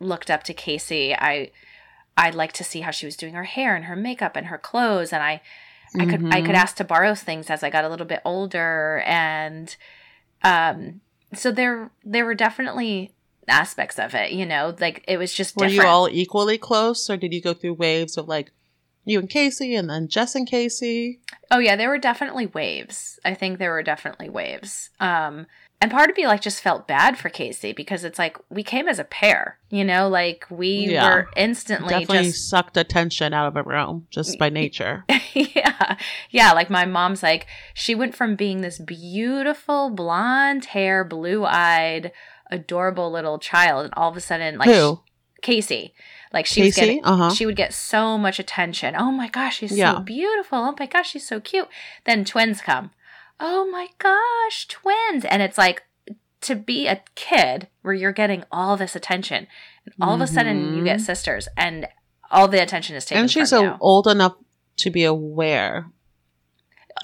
[0.00, 1.14] looked up to Casey.
[1.14, 1.50] I
[2.16, 4.58] I liked to see how she was doing her hair and her makeup and her
[4.58, 5.40] clothes, and I
[5.98, 6.62] I could I could Mhm.
[6.62, 9.74] ask to borrow things as I got a little bit older and
[10.42, 11.00] um
[11.34, 13.12] so there there were definitely
[13.48, 15.84] aspects of it, you know, like it was just Were different.
[15.84, 18.50] you all equally close, or did you go through waves of like
[19.06, 21.20] you and Casey, and then Jess and Casey?
[21.50, 23.18] oh yeah, there were definitely waves.
[23.24, 24.90] I think there were definitely waves.
[25.00, 25.46] Um
[25.80, 28.88] and part of me like just felt bad for Casey because it's like we came
[28.88, 31.08] as a pair, you know, like we Yeah.
[31.14, 35.04] were instantly Definitely just sucked attention out of a room just by nature.
[35.34, 35.96] yeah.
[36.30, 36.52] Yeah.
[36.52, 42.10] Like my mom's like, she went from being this beautiful blonde hair, blue eyed,
[42.50, 45.00] adorable little child, and all of a sudden, like Who?
[45.04, 45.94] she- Casey,
[46.32, 47.30] like she was getting, Uh huh.
[47.30, 48.94] she would get so much attention.
[48.96, 49.94] Oh my gosh, she's Yeah.
[49.94, 50.58] so beautiful.
[50.58, 51.68] Oh my gosh, she's so cute.
[52.04, 52.90] Then twins come.
[53.40, 55.24] Oh my gosh, twins.
[55.24, 55.82] And it's like
[56.42, 59.46] to be a kid where you're getting all this attention,
[59.84, 61.06] and all of a sudden you get Mhm.
[61.06, 61.88] sisters, and
[62.30, 64.34] all the attention is taken And she's old enough
[64.78, 65.86] to be aware.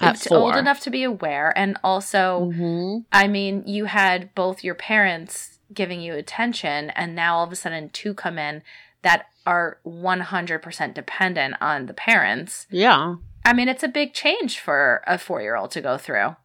[0.01, 4.73] At old enough to be aware and also hmm i mean you had both your
[4.73, 8.63] parents giving you attention and now all of a sudden two come in
[9.03, 13.15] that are 100% dependent on the parents Yeah.
[13.45, 16.35] i mean it's a big change for a four-year-old to go through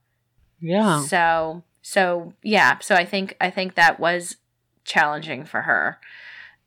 [0.61, 1.03] Yeah.
[1.03, 4.37] so so yeah so i think i think that was
[4.85, 5.99] challenging for her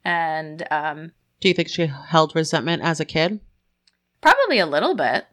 [0.06, 1.12] and um
[1.42, 3.40] Do you think she held resentment as a kid?
[4.22, 5.26] Probably a little bit.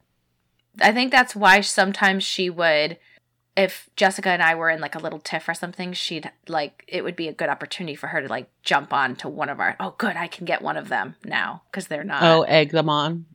[0.80, 2.96] I think that's why sometimes she would,
[3.58, 7.02] if Jessica and I were in like a little tiff or something, she'd like, it
[7.02, 9.74] would be a good opportunity for her to like jump on to one of our,
[9.80, 12.22] oh, good, I can get one of them now because they're not.
[12.22, 13.26] oh, egg them on.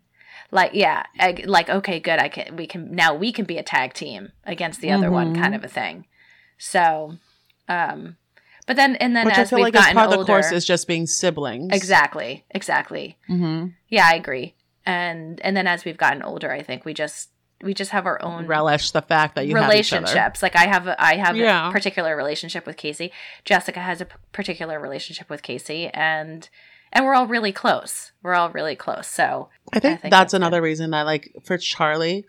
[0.49, 3.63] Like, yeah, egg- like, okay, good, I can, we can, now we can be a
[3.63, 6.05] tag team against the other one kind of a thing.
[6.57, 7.17] So,
[7.67, 8.15] um,
[8.65, 10.31] but then, and then Which I as feel we've like gotten part of older, the
[10.31, 11.73] course is just being siblings.
[11.73, 13.17] exactly, exactly.
[13.27, 14.55] hmm Yeah, I agree.
[14.85, 17.29] And and then as we've gotten older, I think we just
[17.63, 20.01] we just have our own Relish the fact that you have each other.
[20.01, 20.43] relationships.
[20.43, 21.69] Like I have a, I have Yeah.
[21.69, 23.11] a particular relationship with Casey.
[23.45, 26.49] Jessica has a p- particular relationship with Casey, and
[26.91, 28.11] and we're all really close.
[28.21, 29.07] We're all really close.
[29.07, 32.25] So I think, think that's, that's another reason that, like, for Charlie,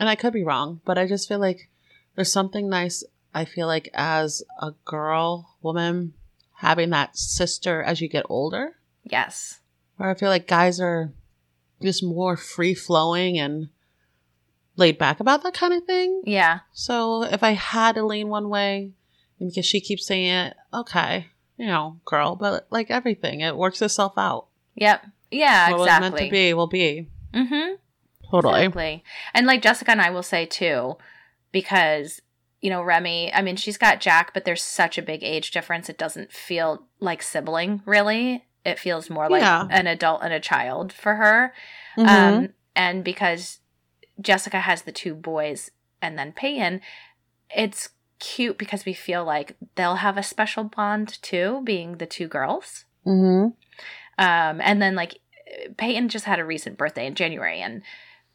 [0.00, 1.68] and I could be wrong, but I just feel like
[2.16, 3.04] there's something nice.
[3.34, 6.14] I feel like as a girl, woman,
[6.56, 9.60] having that sister as you get older, yes,
[9.96, 11.12] where I feel like guys are
[11.82, 13.68] just more free flowing and
[14.76, 16.22] laid back about that kind of thing.
[16.24, 18.92] yeah, So if I had to lean one way,
[19.38, 21.26] because she keeps saying it, okay,
[21.58, 24.46] you know, girl, but like everything, it works itself out.
[24.74, 26.10] yep, yeah, what was exactly.
[26.10, 27.08] meant to be will be.
[27.34, 27.74] Mm-hmm.
[28.30, 28.60] Totally.
[28.62, 29.04] Exactly.
[29.34, 30.96] And like Jessica and I will say too,
[31.52, 32.20] because
[32.60, 35.88] you know Remy, I mean she's got Jack, but there's such a big age difference.
[35.88, 38.46] It doesn't feel like sibling really.
[38.64, 39.66] It feels more like Yeah.
[39.70, 41.52] an adult and a child for her.
[41.98, 42.06] Mhm.
[42.08, 43.58] Um, and because
[44.22, 45.70] Jessica has the two boys
[46.00, 46.80] and then Peyton,
[47.54, 52.28] it's cute because we feel like they'll have a special bond too, being the two
[52.28, 52.84] girls.
[53.06, 53.54] Mhm.
[54.18, 55.18] Um, and then like
[55.76, 57.82] Peyton just had a recent birthday in January, and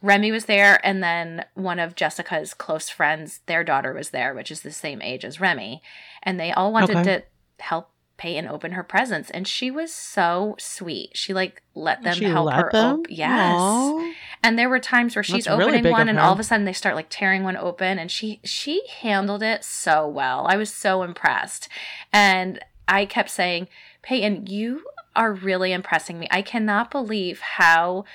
[0.02, 4.52] Remy was there, and then one of Jessica's close friends, their daughter was there, which
[4.52, 5.82] is the same age as Remy,
[6.22, 7.04] and they all wanted Okay.
[7.04, 7.24] to
[7.64, 11.12] help Peyton open her presents, and she was so sweet.
[11.14, 13.06] She like let them She help let her open.
[13.10, 13.56] Yes.
[13.60, 14.14] Aw.
[14.44, 16.66] And there were times where she's That's opening big one and all of a sudden
[16.66, 20.48] they start like tearing one open and she she handled it so well.
[20.50, 21.70] I was so impressed.
[22.12, 23.68] And I kept saying,
[24.02, 24.84] "Peyton, you
[25.16, 26.28] are really impressing me.
[26.32, 28.06] I cannot believe how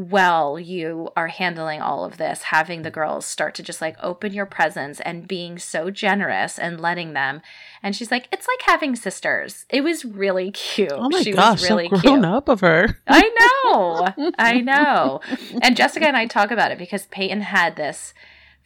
[0.00, 4.32] well you are handling all of this having the girls start to just like open
[4.32, 7.42] your presents and being so generous and letting them
[7.82, 11.60] and she's like it's like having sisters it was really cute Oh my she gosh,
[11.60, 12.98] was really so grown cute up of her.
[13.06, 13.22] I
[13.64, 14.32] know.
[14.38, 15.20] I know.
[15.62, 18.14] And Jessica and I talk about it because Peyton had this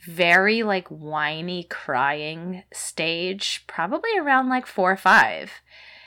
[0.05, 5.53] very like whiny crying stage probably around like 4 or 5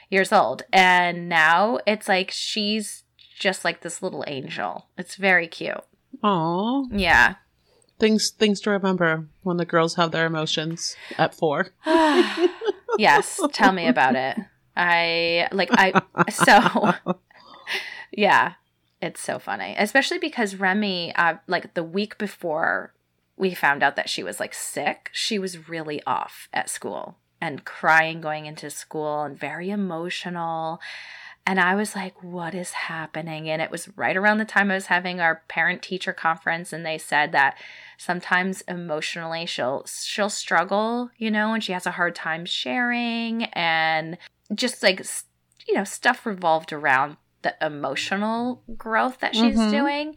[0.09, 0.63] years old.
[0.73, 3.03] And now it's like she's
[3.37, 4.87] just like this little angel.
[4.97, 5.83] It's very cute.
[6.23, 6.85] Aw.
[6.91, 7.35] Yeah.
[7.99, 11.67] Things things to remember when the girls have their emotions at four.
[12.97, 14.37] yes, tell me about it.
[14.75, 16.93] I like I so
[18.11, 18.53] yeah,
[19.01, 22.93] it's so funny, especially because Remy, uh, like the week before
[23.37, 27.65] we found out that she was like sick, she was really off at school and
[27.65, 30.79] crying going into school and very emotional.
[31.47, 33.49] And I was like, what is happening?
[33.49, 36.83] And it was right around the time I was having our parent teacher conference and
[36.83, 37.57] they said that
[37.97, 44.17] sometimes emotionally she'll she'll struggle, you know, and she has a hard time sharing and
[44.55, 45.05] just like
[45.67, 49.71] you know, stuff revolved around the emotional growth that she's mm-hmm.
[49.71, 50.15] doing.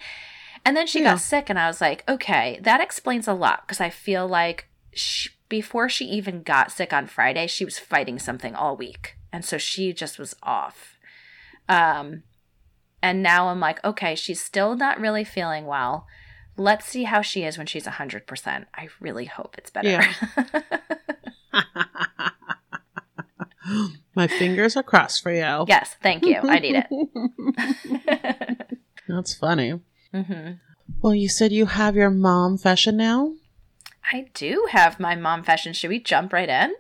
[0.65, 1.13] And then she yeah.
[1.13, 4.69] got sick and I was like, okay, that explains a lot because I feel like
[4.93, 9.17] she, before she even got sick on Friday, she was fighting something all week.
[9.33, 10.98] And so she just was off
[11.69, 12.23] um,
[13.03, 16.07] and now I'm like, okay, she's still not really feeling well.
[16.57, 18.67] Let's see how she is when she's 100%.
[18.75, 19.89] I really hope it's better.
[19.89, 20.13] Yeah.
[24.15, 25.65] My fingers are crossed for you.
[25.69, 26.41] Yes, thank you.
[26.43, 28.79] I need it.
[29.09, 29.81] That's funny.
[30.13, 30.53] Mm-hmm.
[31.01, 33.35] Well, you said you have your mom fashion now?
[34.13, 35.73] I do have my mom fashion.
[35.73, 36.73] Should we jump right in?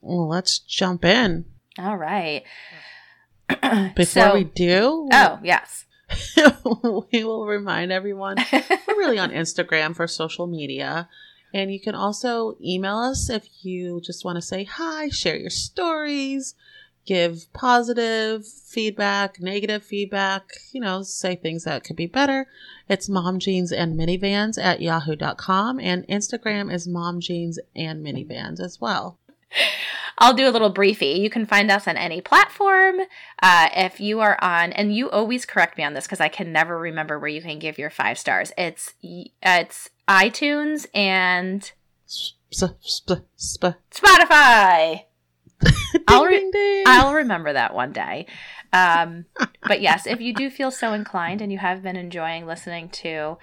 [0.00, 1.46] Well, let's jump in.
[1.78, 2.44] All right.
[3.94, 5.84] Before so, we do, oh yes,
[7.12, 11.08] we will remind everyone we're really on Instagram for social media.
[11.52, 15.50] And you can also email us if you just want to say hi, share your
[15.50, 16.56] stories,
[17.06, 22.48] give positive feedback, negative feedback, you know, say things that could be better.
[22.88, 28.80] It's mom jeans and minivans at yahoo.com and Instagram is mom jeans and minivans as
[28.80, 29.18] well.
[30.18, 31.18] I'll do a little briefie.
[31.18, 33.00] You can find us on any platform.
[33.42, 36.52] Uh, if you are on, and you always correct me on this because I can
[36.52, 38.52] never remember where you can give your five stars.
[38.56, 41.72] It's it's iTunes and
[42.06, 45.04] sp- sp- sp- Spotify.
[46.08, 48.26] I'll, re- I'll remember that one day.
[48.72, 49.24] Um,
[49.62, 53.38] but yes, if you do feel so inclined and you have been enjoying listening to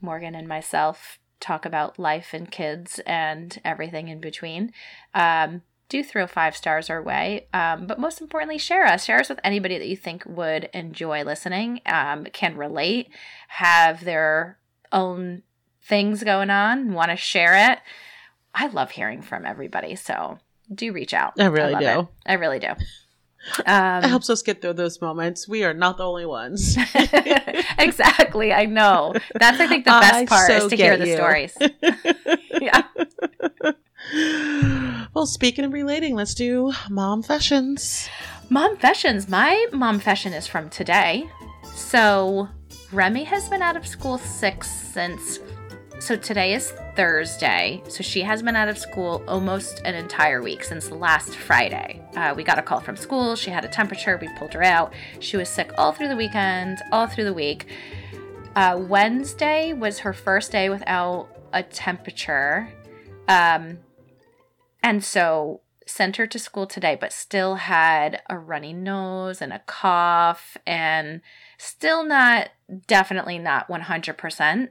[0.00, 4.72] Morgen and myself talk about life and kids and everything in between,
[5.14, 7.46] um, do throw five stars our way.
[7.54, 9.04] Um, but most importantly, share us.
[9.04, 13.08] Share us with anybody that you think would enjoy listening, um, can relate,
[13.48, 14.58] have their
[14.92, 15.42] own
[15.82, 17.78] things going on, want to share it.
[18.54, 19.96] I love hearing from everybody.
[19.96, 20.38] So
[20.72, 21.34] do reach out.
[21.38, 22.00] I really I do.
[22.00, 22.06] It.
[22.26, 22.68] I really do.
[23.66, 25.48] Um, it helps us get through those moments.
[25.48, 26.76] We are not the only ones.
[27.78, 28.52] exactly.
[28.52, 29.14] I know.
[29.34, 31.04] That's, I think, the best I part so is to hear you.
[31.04, 31.56] the stories.
[32.60, 32.82] yeah.
[35.14, 38.08] Well, speaking of relating, let's do mom fashions.
[38.48, 39.28] Mom fashions.
[39.28, 41.28] My mom fashion is from today.
[41.74, 42.48] So
[42.92, 45.40] Remy has been out of school sick since.
[46.00, 47.82] So today is Thursday.
[47.88, 52.00] So she has been out of school almost an entire week since last Friday.
[52.14, 53.34] Uh, we got a call from school.
[53.34, 54.16] She had a temperature.
[54.20, 54.94] We pulled her out.
[55.18, 57.66] She was sick all through the weekend, all through the week.
[58.54, 62.72] Uh, Wednesday was her first day without a temperature.
[63.26, 63.78] Um,
[64.84, 69.58] and so sent her to school today, but still had a runny nose and a
[69.60, 71.22] cough and
[71.56, 72.50] still not,
[72.86, 74.68] definitely not 100%,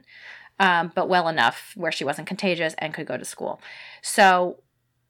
[0.58, 3.60] um, but well enough where she wasn't contagious and could go to school.
[4.02, 4.60] So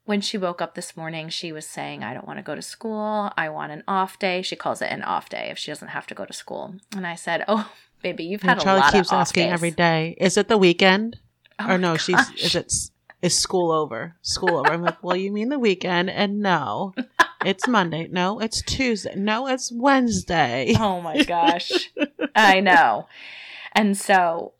[0.05, 2.61] when she woke up this morning, she was saying, I don't want to go to
[2.61, 3.31] school.
[3.37, 4.41] I want an off day.
[4.41, 6.75] She calls it an off day if she doesn't have to go to school.
[6.95, 7.71] And I said, Oh,
[8.01, 9.53] baby, you've had and a Charlie lot keeps asking days.
[9.53, 11.19] every day, is it the weekend?
[11.59, 12.05] Oh or no, gosh.
[12.05, 12.73] she's, is it
[13.21, 14.15] is school over?
[14.21, 14.71] School over.
[14.71, 16.09] I'm like, well, you mean the weekend?
[16.09, 16.93] And no,
[17.45, 18.07] it's Monday.
[18.09, 19.13] No, it's Tuesday.
[19.15, 20.73] No, it's Wednesday.
[20.79, 21.71] Oh my gosh.
[22.35, 23.07] I know.
[23.73, 24.53] And so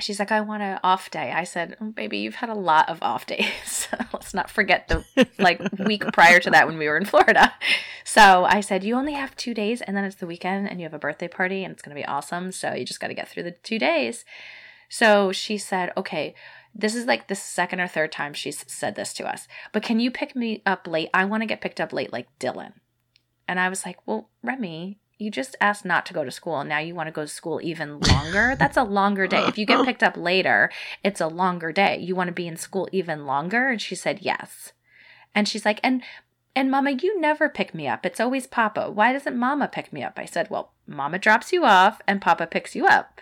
[0.00, 1.32] she's like, I want an off day.
[1.32, 3.88] I said, oh, baby, you've had a lot of off days.
[4.12, 5.04] Let's not forget the
[5.38, 7.54] like week prior to that when we were in Florida.
[8.04, 10.84] So I said, you only have two days and then it's the weekend and you
[10.84, 12.52] have a birthday party and it's going to be awesome.
[12.52, 14.24] So you just got to get through the two days.
[14.88, 16.34] So she said, okay,
[16.74, 19.46] this is like the second or third time she's said this to us.
[19.72, 21.10] But can you pick me up late?
[21.14, 22.72] I want to get picked up late like Dylan.
[23.46, 26.68] And I was like, well, Remy, you just asked not to go to school and
[26.68, 28.54] now you want to go to school even longer.
[28.58, 29.44] That's a longer day.
[29.46, 30.70] If you get picked up later,
[31.02, 31.98] it's a longer day.
[31.98, 33.68] You want to be in school even longer?
[33.68, 34.72] And she said, yes.
[35.34, 36.02] And she's like, and
[36.56, 38.06] and mama, you never pick me up.
[38.06, 38.88] It's always papa.
[38.88, 40.20] Why doesn't mama pick me up?
[40.20, 43.20] I said, well, mama drops you off and papa picks you up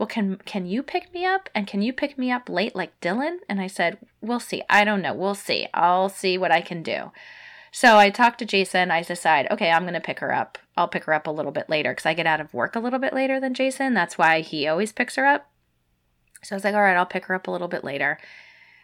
[0.00, 2.98] well can can you pick me up and can you pick me up late like
[3.00, 6.62] dylan and i said we'll see i don't know we'll see i'll see what i
[6.62, 7.12] can do
[7.70, 8.90] so i talk to jason.
[8.90, 10.58] I decide okay i'm going to pick her up.
[10.76, 12.80] I'll pick her up a little bit later because i get out of work a
[12.80, 13.94] little bit later than jason.
[13.94, 15.50] That's why he always picks her up.
[16.42, 18.18] So i was like all right i'll pick her up a little bit later.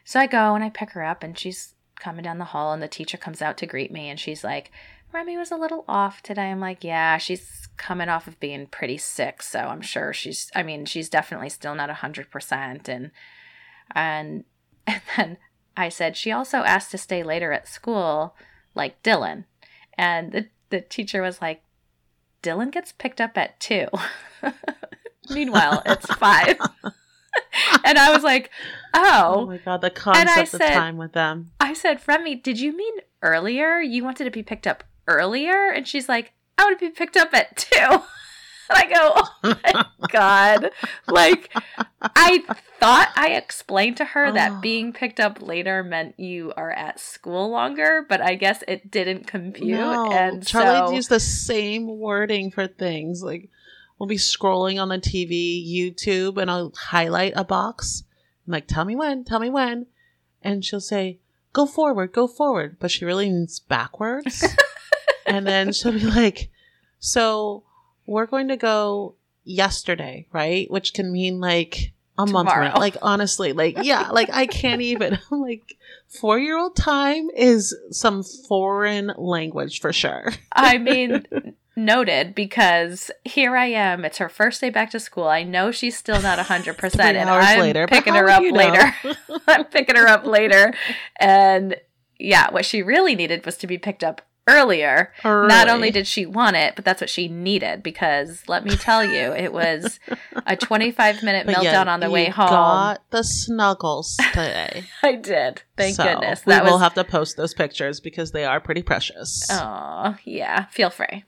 [0.05, 2.83] So i go and i pick her up and she's coming down the hall, and
[2.83, 4.71] the teacher comes out to greet me, and she's like,
[5.13, 6.51] Remy was a little off today.
[6.51, 10.51] I'm like, yeah, she's coming off of being pretty sick, so I'm sure she's.
[10.55, 13.11] I mean, she's definitely still not hundred percent, and
[13.95, 14.45] and
[14.87, 15.39] and then
[15.77, 18.37] I said she also asked to stay later at school,
[18.77, 19.45] like Dylan,
[19.99, 21.63] and the the teacher was like,
[22.43, 23.89] Dylan gets picked up at two.
[25.31, 26.57] Meanwhile, it's five.
[27.85, 28.51] and I was like,
[28.95, 29.35] oh.
[29.37, 31.51] Oh my god, the concept of said- time with them.
[31.61, 33.81] I said, Remy, did you mean earlier?
[33.81, 35.69] You wanted to be picked up earlier?
[35.71, 38.03] And she's like, I would be picked up at two.
[38.69, 39.13] And I go,
[39.45, 40.71] oh my God.
[41.07, 41.53] Like,
[42.03, 42.43] I
[42.81, 44.33] thought I explained to her Oh.
[44.33, 48.91] that being picked up later meant you are at school longer, but I guess it
[48.91, 49.79] didn't compute.
[49.79, 53.23] No, and Charlie so, used the same wording for things.
[53.23, 53.49] Like
[53.99, 58.05] we'll be scrolling on the TV, YouTube, and I'll highlight a box.
[58.47, 59.87] I'm like, tell me when, tell me when.
[60.43, 61.19] And she'll say,
[61.53, 62.77] go forward, go forward.
[62.79, 64.45] But she really means backwards.
[65.27, 66.51] and then she'll be like,
[67.01, 67.65] so
[68.07, 70.71] we're going to go yesterday, right?
[70.71, 72.49] Which can mean like a month.
[72.49, 72.73] Tomorrow.
[72.73, 75.19] From, like honestly, like yeah, like I can't even.
[75.31, 75.77] I'm like
[76.09, 80.33] four year old time is some foreign language for sure.
[80.53, 81.27] I mean,
[81.77, 84.05] noted because here I am.
[84.05, 85.29] It's her first day back to school.
[85.29, 87.01] I know she's still not 100%.
[87.01, 88.95] And I'm later, picking her up later.
[89.47, 90.73] I'm picking her up later.
[91.21, 91.77] And
[92.19, 95.13] yeah, what she really needed was to be picked up earlier.
[95.25, 99.05] Not only did she want it, but that's what she needed because let me tell
[99.05, 99.99] you, it was
[100.47, 102.49] a 25 minute meltdown yeah, on the way home.
[102.49, 104.85] Got the snuggles today.
[105.03, 105.63] I did.
[105.77, 106.45] Thank So, goodness.
[106.47, 109.47] We That will was have to post those pictures because they are pretty precious.
[109.51, 110.67] Oh, yeah.
[110.67, 111.25] Feel free.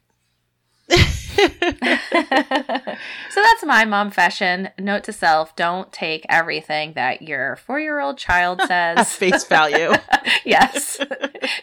[3.30, 4.70] so that's my mom fashion.
[4.78, 9.44] Note to self don't take everything that your four year old child says At face
[9.44, 9.92] value.
[10.44, 10.98] yes.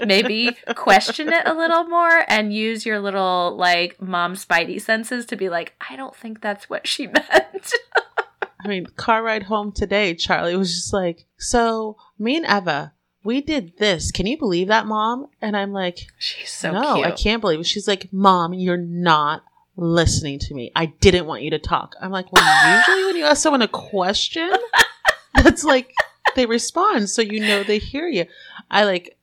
[0.06, 5.36] Maybe question it a little more and use your little, like, mom spidey senses to
[5.36, 7.74] be like, I don't think that's what she meant.
[8.64, 13.42] I mean, car ride home today, Charlie was just like, So, me and Eva, we
[13.42, 14.12] did this.
[14.12, 15.28] Can you believe that, mom?
[15.42, 17.08] And I'm like, She's so No, cute.
[17.08, 17.66] I can't believe it.
[17.66, 19.44] She's like, Mom, you're not
[19.78, 20.72] listening to me.
[20.76, 21.96] I didn't want you to talk.
[22.02, 24.52] I'm like, Well, usually when you ask someone a question,
[25.36, 25.94] that's like
[26.36, 27.10] they respond.
[27.10, 28.26] So you know they hear you.
[28.70, 29.18] I like,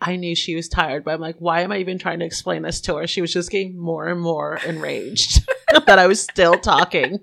[0.00, 2.62] I knew she was tired, but I'm like, why am I even trying to explain
[2.62, 3.06] this to her?
[3.06, 5.48] She was just getting more and more enraged
[5.86, 7.20] that I was still talking.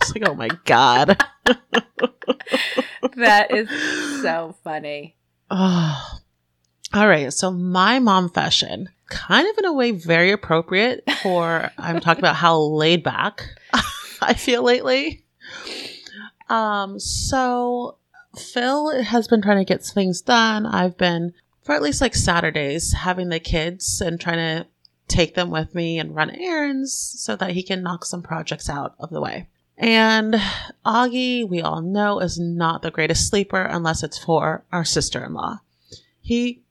[0.00, 1.22] It's like, oh my God.
[3.16, 3.68] That is
[4.22, 5.16] so funny.
[5.50, 6.18] Oh.
[6.94, 7.32] All right.
[7.32, 12.36] So my mom fashion, kind of in a way very appropriate for I'm talking about
[12.36, 13.48] how laid back
[14.22, 15.24] I feel lately.
[16.48, 17.96] Um, so
[18.36, 20.66] Phil has been trying to get things done.
[20.66, 21.32] I've been
[21.62, 24.66] for at least like Saturdays having the kids and trying to
[25.08, 28.94] take them with me and run errands so that he can knock some projects out
[28.98, 29.48] of the way.
[29.76, 30.36] And
[30.86, 35.34] Augie, we all know, is not the greatest sleeper unless it's for our sister in
[35.34, 35.60] law.
[36.20, 36.63] He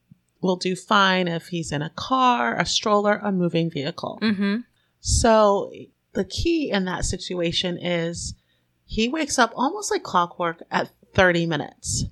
[0.44, 4.20] will do fine if he's in a car, a stroller, a moving vehicle.
[4.22, 4.58] Mm-hmm.
[5.00, 5.72] So
[6.14, 8.36] the key in that situation is
[8.86, 12.06] he wakes up almost like clockwork at 30 minutes.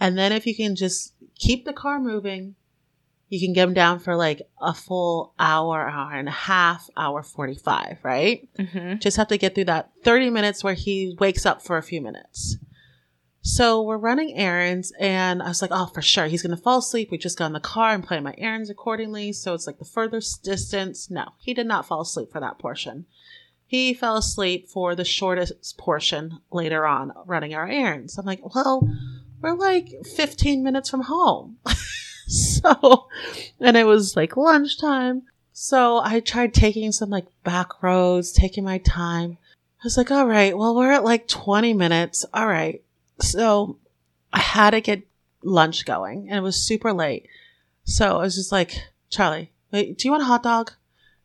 [0.00, 2.54] And then if you can just keep the car moving,
[3.28, 7.22] you can get him down for like a full hour, hour and a half, hour
[7.22, 8.48] 45, right?
[8.58, 8.98] Mm-hmm.
[8.98, 12.02] Just have to get through that 30 minutes where he wakes up for a few
[12.02, 12.56] minutes.
[13.44, 17.10] So we're running errands, and I was like, oh, for sure, he's to fall asleep.
[17.10, 19.32] We just got in the car and planned my errands accordingly.
[19.32, 21.10] So it's like the furthest distance.
[21.10, 23.06] No, he did not fall asleep for that portion.
[23.66, 28.16] He fell asleep for the shortest portion later on running our errands.
[28.16, 28.88] I'm like, well,
[29.40, 31.56] we're like 15 minutes from home.
[32.28, 33.08] so,
[33.58, 35.22] and it was like lunchtime.
[35.52, 39.38] So I tried taking some like back roads, taking my time.
[39.80, 42.24] I was like, all right, well, we're at like 20 minutes.
[42.32, 42.82] All right.
[43.22, 43.78] So
[44.32, 45.06] I had to get
[45.42, 47.28] lunch going and it was super late.
[47.84, 48.76] So I was just like,
[49.10, 50.72] Charlie, wait, do you want a hot dog?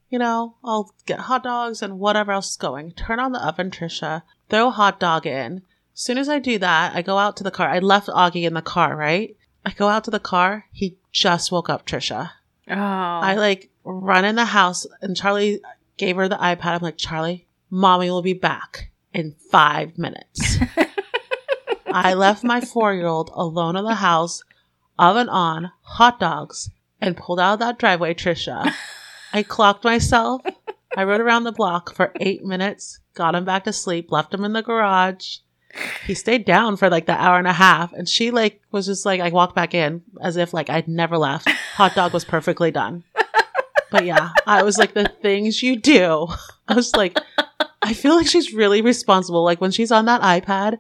[0.09, 2.91] You know, I'll get hot dogs and whatever else is going.
[2.91, 4.23] Turn on the oven, Trisha.
[4.49, 5.63] Throw a hot dog in.
[5.93, 7.67] As soon as I do that, I go out to the car.
[7.67, 9.35] I left Augie in the car, right?
[9.65, 10.65] I go out to the car.
[10.71, 12.31] He just woke up, Trisha.
[12.69, 12.73] Oh.
[12.73, 15.61] I like run in the house and Charlie
[15.97, 16.75] gave her the iPad.
[16.75, 20.57] I'm like, Charlie, mommy will be back in five minutes.
[21.87, 24.43] I left my four year old alone in the house,
[24.97, 26.69] oven on, hot dogs,
[27.01, 28.73] and pulled out of that driveway, Trisha.
[29.33, 30.41] I clocked myself.
[30.95, 34.43] I rode around the block for eight minutes, got him back to sleep, left him
[34.43, 35.37] in the garage,
[36.05, 39.05] he stayed down for like the hour and a half and she like was just
[39.05, 41.49] like I walked back in as if like I'd never left.
[41.75, 43.03] Hot dog was perfectly done.
[43.91, 46.27] But yeah, I was like the things you do.
[46.67, 47.17] I was like
[47.81, 49.43] I feel like she's really responsible.
[49.43, 50.79] Like when she's on that iPad,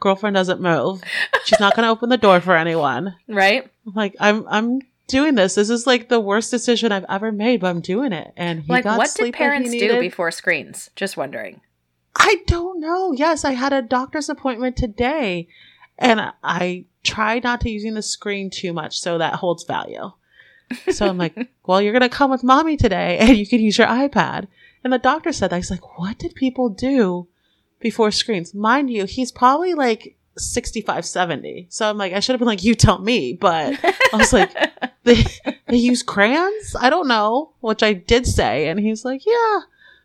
[0.00, 1.02] girlfriend doesn't move.
[1.44, 3.14] She's not going to open the door for anyone.
[3.28, 3.70] Right?
[3.84, 5.54] Like I'm I'm doing this.
[5.54, 8.32] This is like the worst decision I've ever made, but I'm doing it.
[8.36, 10.90] And he like, what did parents do before screens?
[10.96, 11.60] Just wondering.
[12.16, 13.12] I don't know.
[13.12, 15.46] Yes, I had a doctor's appointment today,
[15.96, 20.10] and I tried not to using the screen too much, so that holds value.
[20.90, 21.34] So I'm like,
[21.66, 24.48] well, you're gonna come with mommy today, and you can use your iPad.
[24.84, 25.56] And the doctor said that.
[25.56, 27.26] He's like, what did people do
[27.80, 28.54] before screens?
[28.54, 31.66] Mind you, he's probably like 65, 70.
[31.68, 33.32] So I'm like, I should have been like, you tell me.
[33.32, 34.54] But I was like,
[35.04, 35.24] they,
[35.66, 36.76] they use crayons?
[36.78, 38.68] I don't know, which I did say.
[38.68, 39.60] And he's like, yeah,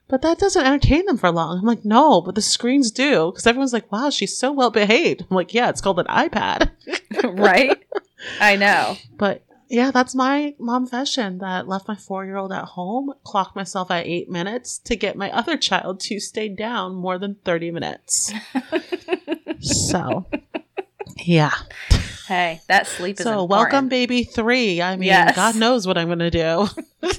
[0.08, 1.60] but that doesn't entertain them for long.
[1.60, 3.32] I'm like, no, but the screens do.
[3.32, 5.22] Because everyone's like, wow, she's so well behaved.
[5.22, 6.72] I'm like, yeah, it's called an iPad.
[7.24, 7.84] right?
[8.40, 8.98] I know.
[9.18, 9.44] But
[9.74, 13.90] yeah, that's my mom fashion that left my four year old at home, clocked myself
[13.90, 18.32] at eight minutes to get my other child to stay down more than 30 minutes.
[19.62, 20.28] so,
[21.18, 21.52] yeah.
[22.28, 23.50] Hey, that sleep is So, important.
[23.50, 24.80] welcome, baby three.
[24.80, 25.36] I mean, Yes.
[25.36, 26.68] God knows what I'm going to do.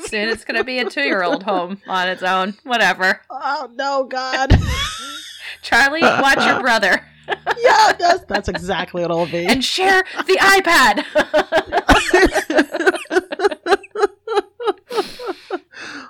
[0.00, 2.54] Soon it's gonna be a two-year-old home on its own.
[2.64, 3.20] Whatever.
[3.30, 4.50] oh, no, God.
[5.62, 7.04] Charlie, watch your brother
[7.58, 9.46] yeah, that's, that's exactly what it'll be.
[9.46, 11.04] and share the iPad.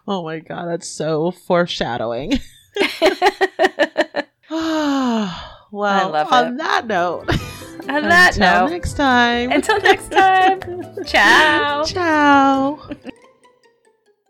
[0.07, 0.67] oh, my God.
[0.67, 2.33] That's so foreshadowing.
[4.51, 6.59] well, on it.
[6.59, 7.29] that note,
[7.89, 9.53] On that until note, next time.
[9.53, 10.61] until next time.
[11.05, 11.85] Ciao.
[11.85, 12.81] Ciao.